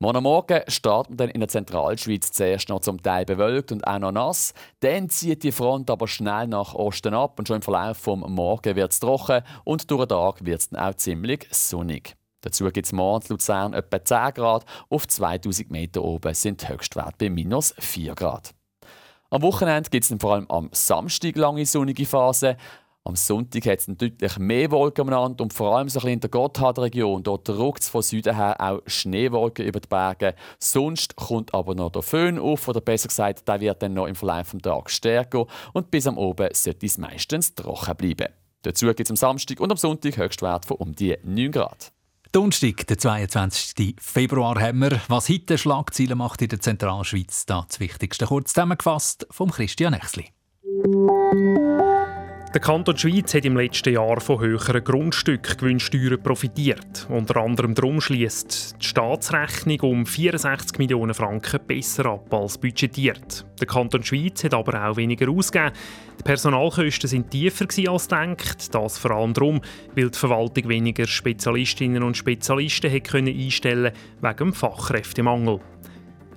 Morgen 0.00 0.22
Morgen 0.24 0.60
startet 0.68 1.10
man 1.10 1.16
dann 1.16 1.30
in 1.30 1.40
der 1.40 1.48
Zentralschweiz 1.48 2.32
zuerst 2.32 2.68
noch 2.68 2.80
zum 2.80 3.02
Teil 3.02 3.24
bewölkt 3.24 3.72
und 3.72 3.86
auch 3.86 3.98
noch 3.98 4.12
nass. 4.12 4.52
Dann 4.80 5.08
zieht 5.08 5.44
die 5.44 5.52
Front 5.52 5.88
aber 5.88 6.08
schnell 6.08 6.46
nach 6.48 6.74
Osten 6.74 7.14
ab 7.14 7.38
und 7.38 7.48
schon 7.48 7.56
im 7.56 7.62
Verlauf 7.62 7.96
vom 7.96 8.20
Morgen 8.20 8.76
wird 8.76 8.92
es 8.92 9.00
trocken 9.00 9.42
und 9.62 9.90
durch 9.90 10.06
den 10.06 10.08
Tag 10.08 10.44
wird 10.44 10.60
es 10.60 10.68
dann 10.68 10.80
auch 10.80 10.94
ziemlich 10.94 11.46
sonnig. 11.52 12.16
Dazu 12.42 12.64
gibt 12.70 12.84
es 12.84 12.92
morgen 12.92 13.24
in 13.24 13.30
Luzern 13.30 13.72
etwa 13.72 14.04
10 14.04 14.34
Grad, 14.34 14.66
auf 14.90 15.08
2000 15.08 15.70
Meter 15.70 16.02
oben 16.02 16.34
sind 16.34 16.60
die 16.60 16.68
Höchstwerte 16.68 17.14
bei 17.18 17.30
minus 17.30 17.74
4 17.78 18.14
Grad. 18.14 18.52
Am 19.30 19.42
Wochenende 19.42 19.88
gibt 19.90 20.04
es 20.04 20.14
vor 20.20 20.34
allem 20.34 20.50
am 20.50 20.68
Samstag 20.72 21.36
lange 21.36 21.64
sonnige 21.66 22.04
Phasen. 22.04 22.56
Am 23.06 23.16
Sonntag 23.16 23.66
hat 23.66 23.80
es 23.80 23.86
deutlich 23.86 24.38
mehr 24.38 24.70
Wolken 24.70 25.02
umeinander 25.02 25.44
und 25.44 25.52
vor 25.52 25.76
allem 25.76 25.90
so 25.90 26.00
ein 26.00 26.14
in 26.14 26.20
der 26.20 26.30
Gotthardregion. 26.30 27.22
Dort 27.22 27.50
ruckt 27.50 27.82
es 27.82 27.90
von 27.90 28.00
Süden 28.00 28.34
her 28.34 28.58
auch 28.58 28.80
Schneewolken 28.86 29.66
über 29.66 29.78
die 29.78 29.88
Berge. 29.88 30.34
Sonst 30.58 31.14
kommt 31.14 31.52
aber 31.52 31.74
noch 31.74 31.92
der 31.92 32.00
Föhn 32.00 32.38
auf, 32.38 32.66
oder 32.66 32.80
besser 32.80 33.08
gesagt, 33.08 33.46
der 33.46 33.60
wird 33.60 33.82
dann 33.82 33.92
noch 33.92 34.06
im 34.06 34.14
Verlauf 34.14 34.52
des 34.52 34.62
Tages 34.62 34.94
stärker 34.94 35.46
und 35.74 35.90
bis 35.90 36.06
am 36.06 36.16
Oben 36.16 36.48
sollte 36.54 36.86
es 36.86 36.96
meistens 36.96 37.54
trocken 37.54 37.94
bleiben. 37.94 38.32
Dazu 38.62 38.86
gibt 38.86 39.00
es 39.00 39.10
am 39.10 39.16
Samstag 39.16 39.60
und 39.60 39.70
am 39.70 39.76
Sonntag 39.76 40.16
Höchstwert 40.16 40.64
von 40.64 40.78
um 40.78 40.94
die 40.94 41.14
9 41.22 41.52
Grad. 41.52 41.92
Donnerstag, 42.32 42.86
der 42.86 42.96
22. 42.96 43.96
Februar, 44.00 44.58
haben 44.58 44.78
wir, 44.78 44.98
was 45.08 45.28
heute 45.28 45.58
Schlagzeilen 45.58 46.16
macht 46.16 46.40
in 46.40 46.48
der 46.48 46.60
Zentralschweiz. 46.60 47.44
Das 47.44 47.80
Wichtigste 47.80 48.24
kurz 48.24 48.54
zusammengefasst 48.54 49.26
vom 49.30 49.50
Christian 49.50 49.92
Echsli. 49.92 50.30
Der 52.54 52.60
Kanton 52.60 52.96
Schweiz 52.96 53.34
hat 53.34 53.44
im 53.44 53.56
letzten 53.56 53.94
Jahr 53.94 54.20
von 54.20 54.38
höheren 54.38 54.84
Grundstückgewinnsteuern 54.84 56.22
profitiert. 56.22 57.04
Unter 57.08 57.38
anderem 57.38 57.74
darum 57.74 58.00
schließt 58.00 58.76
die 58.80 58.86
Staatsrechnung 58.86 59.80
um 59.80 60.06
64 60.06 60.78
Millionen 60.78 61.14
Franken 61.14 61.58
besser 61.66 62.06
ab 62.06 62.32
als 62.32 62.56
budgetiert. 62.56 63.44
Der 63.58 63.66
Kanton 63.66 64.04
Schweiz 64.04 64.44
hat 64.44 64.54
aber 64.54 64.86
auch 64.86 64.96
weniger 64.96 65.28
ausgegeben. 65.30 65.72
Die 66.20 66.22
Personalkosten 66.22 67.10
sind 67.10 67.32
tiefer 67.32 67.66
als 67.90 68.08
gedacht. 68.08 68.72
Das 68.72 68.98
vor 68.98 69.10
allem 69.10 69.34
darum, 69.34 69.60
weil 69.96 70.10
die 70.10 70.18
Verwaltung 70.18 70.68
weniger 70.68 71.08
Spezialistinnen 71.08 72.04
und 72.04 72.16
Spezialisten 72.16 72.92
hat 72.92 73.12
einstellen 73.12 73.92
wegen 74.20 74.36
dem 74.36 74.52
Fachkräftemangel. 74.52 75.58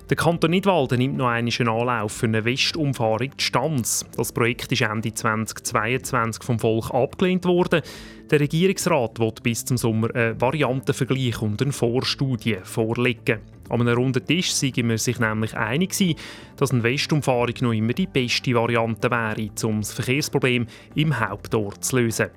Der 0.08 0.16
Kanton 0.16 0.52
Nidwalden 0.52 0.96
nimmt 0.96 1.18
noch 1.18 1.28
einen 1.28 1.50
Anlauf 1.68 2.12
für 2.12 2.24
eine 2.24 2.42
Westumfahrung 2.42 3.30
die 3.38 3.44
Stanz. 3.44 4.06
Das 4.16 4.32
Projekt 4.32 4.72
ist 4.72 4.80
Ende 4.80 5.12
2022 5.12 6.42
vom 6.42 6.58
Volk 6.58 6.94
abgelehnt 6.94 7.44
worden. 7.44 7.82
Der 8.30 8.40
Regierungsrat 8.40 9.18
wird 9.18 9.42
bis 9.42 9.66
zum 9.66 9.76
Sommer 9.76 10.14
einen 10.14 10.40
Variantenvergleich 10.40 11.42
und 11.42 11.60
eine 11.60 11.72
Vorstudie 11.72 12.56
vorlegen. 12.62 13.40
An 13.68 13.82
einem 13.82 13.98
runden 13.98 14.24
Tisch 14.24 14.50
sind 14.52 14.76
wir 14.78 14.96
sich 14.96 15.20
nämlich 15.20 15.54
einig 15.54 15.94
dass 16.56 16.70
eine 16.70 16.84
Westumfahrung 16.84 17.54
noch 17.60 17.72
immer 17.72 17.92
die 17.92 18.06
beste 18.06 18.54
Variante 18.54 19.10
wäre, 19.10 19.50
um 19.64 19.82
das 19.82 19.92
Verkehrsproblem 19.92 20.66
im 20.94 21.20
Hauptort 21.20 21.84
zu 21.84 21.98
lösen. 21.98 22.28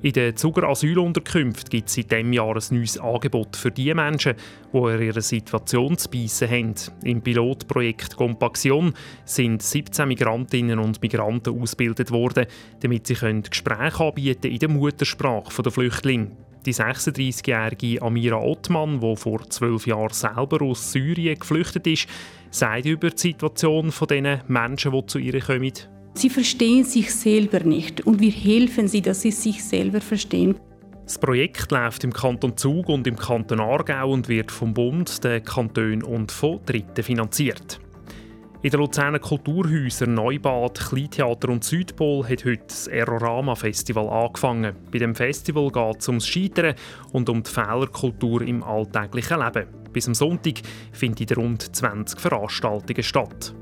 In 0.00 0.12
den 0.12 0.36
Zuger 0.36 0.68
Asylunterkünften 0.68 1.70
gibt 1.70 1.88
es 1.88 1.94
seit 1.94 2.12
diesem 2.12 2.32
Jahr 2.32 2.54
ein 2.54 2.76
neues 2.76 2.98
Angebot 2.98 3.56
für 3.56 3.72
die 3.72 3.92
Menschen, 3.92 4.34
die 4.72 4.78
in 4.78 5.02
ihrer 5.02 5.20
Situation 5.20 5.98
zu 5.98 6.08
beißen 6.08 6.48
haben. 6.48 6.74
Im 7.02 7.20
Pilotprojekt 7.20 8.14
Compaction 8.14 8.94
sind 9.24 9.60
17 9.60 10.06
Migrantinnen 10.06 10.78
und 10.78 11.02
Migranten 11.02 11.60
ausgebildet 11.60 12.12
worden, 12.12 12.46
damit 12.80 13.08
sie 13.08 13.14
Gespräche 13.14 14.04
anbieten 14.04 14.52
in 14.52 14.58
der 14.58 14.68
Muttersprache 14.68 15.62
der 15.62 15.72
Flüchtlinge. 15.72 16.30
Die 16.64 16.74
36-jährige 16.74 18.00
Amira 18.02 18.40
Ottmann, 18.40 19.00
die 19.00 19.16
vor 19.16 19.48
zwölf 19.50 19.86
Jahren 19.86 20.12
selber 20.12 20.62
aus 20.62 20.92
Syrien 20.92 21.38
geflüchtet 21.38 21.86
ist, 21.88 22.08
sagt 22.50 22.86
über 22.86 23.10
die 23.10 23.18
Situation 23.18 23.90
dieser 23.90 24.40
Menschen, 24.46 24.92
die 24.92 25.06
zu 25.06 25.18
ihr 25.18 25.40
kommen. 25.40 25.97
Sie 26.18 26.30
verstehen 26.30 26.82
sich 26.82 27.14
selber 27.14 27.60
nicht 27.60 28.04
und 28.04 28.18
wir 28.18 28.32
helfen 28.32 28.88
sie, 28.88 29.00
dass 29.00 29.22
sie 29.22 29.30
sich 29.30 29.62
selber 29.62 30.00
verstehen. 30.00 30.58
Das 31.04 31.16
Projekt 31.16 31.70
läuft 31.70 32.02
im 32.02 32.12
Kanton 32.12 32.56
Zug 32.56 32.88
und 32.88 33.06
im 33.06 33.14
Kanton 33.14 33.60
Aargau 33.60 34.10
und 34.10 34.28
wird 34.28 34.50
vom 34.50 34.74
Bund, 34.74 35.22
den 35.22 35.44
Kantonen 35.44 36.02
und 36.02 36.32
von 36.32 36.58
Dritten 36.66 37.04
finanziert. 37.04 37.78
In 38.62 38.70
den 38.70 38.80
Luzerner 38.80 39.20
Kulturhäusern 39.20 40.14
Neubad, 40.14 40.80
Kleintheater 40.80 41.50
und 41.50 41.62
Südpol 41.62 42.28
hat 42.28 42.44
heute 42.44 42.64
das 42.66 42.88
Erorama 42.88 43.54
Festival 43.54 44.08
angefangen. 44.08 44.74
Bei 44.90 44.98
dem 44.98 45.14
Festival 45.14 45.70
geht 45.70 46.00
es 46.00 46.08
ums 46.08 46.26
Scheitern 46.26 46.74
und 47.12 47.28
um 47.28 47.44
die 47.44 47.50
Fehlerkultur 47.50 48.42
im 48.42 48.64
alltäglichen 48.64 49.38
Leben. 49.38 49.68
Bis 49.92 50.08
am 50.08 50.14
Sonntag 50.14 50.62
finden 50.90 51.32
rund 51.36 51.76
20 51.76 52.18
Veranstaltungen 52.18 53.04
statt. 53.04 53.54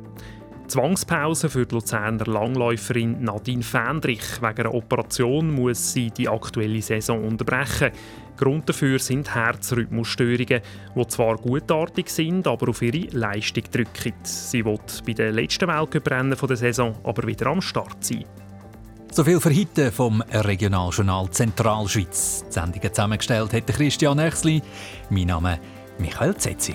Zwangspause 0.69 1.49
für 1.49 1.67
die 1.67 1.75
Luzerner 1.75 2.27
Langläuferin 2.27 3.23
Nadine 3.23 3.63
Fendrich. 3.63 4.41
Wegen 4.41 4.61
einer 4.61 4.75
Operation 4.75 5.55
muss 5.55 5.93
sie 5.93 6.11
die 6.11 6.29
aktuelle 6.29 6.83
Saison 6.83 7.25
unterbrechen. 7.25 7.93
Grund 8.37 8.69
dafür 8.69 8.99
sind 8.99 9.35
Herzrhythmusstörungen, 9.35 10.61
die 10.95 11.07
zwar 11.09 11.37
gutartig 11.37 12.11
sind, 12.11 12.47
aber 12.47 12.71
auf 12.71 12.83
ihre 12.83 13.09
Leistung 13.17 13.65
drücken. 13.71 14.13
Sie 14.23 14.65
wird 14.65 15.03
bei 15.07 15.13
den 15.13 15.35
letzten 15.35 15.69
Weltcuprennen 15.69 16.37
der 16.37 16.57
Saison 16.57 16.95
aber 17.05 17.27
wieder 17.27 17.47
am 17.47 17.61
Start 17.61 18.05
sein. 18.05 18.25
So 19.13 19.25
viel 19.25 19.41
für 19.41 19.55
heute 19.55 19.91
vom 19.93 20.21
Regionaljournal 20.21 21.31
Zentralschweiz. 21.31 22.45
Die 22.49 22.53
Sendung 22.53 22.83
zusammengestellt 22.83 23.53
hat 23.53 23.67
Christian 23.69 24.19
Echsli. 24.19 24.61
Mein 25.09 25.29
Name 25.29 25.55
ist 25.55 25.61
Michael 26.01 26.37
Zetzi. 26.37 26.75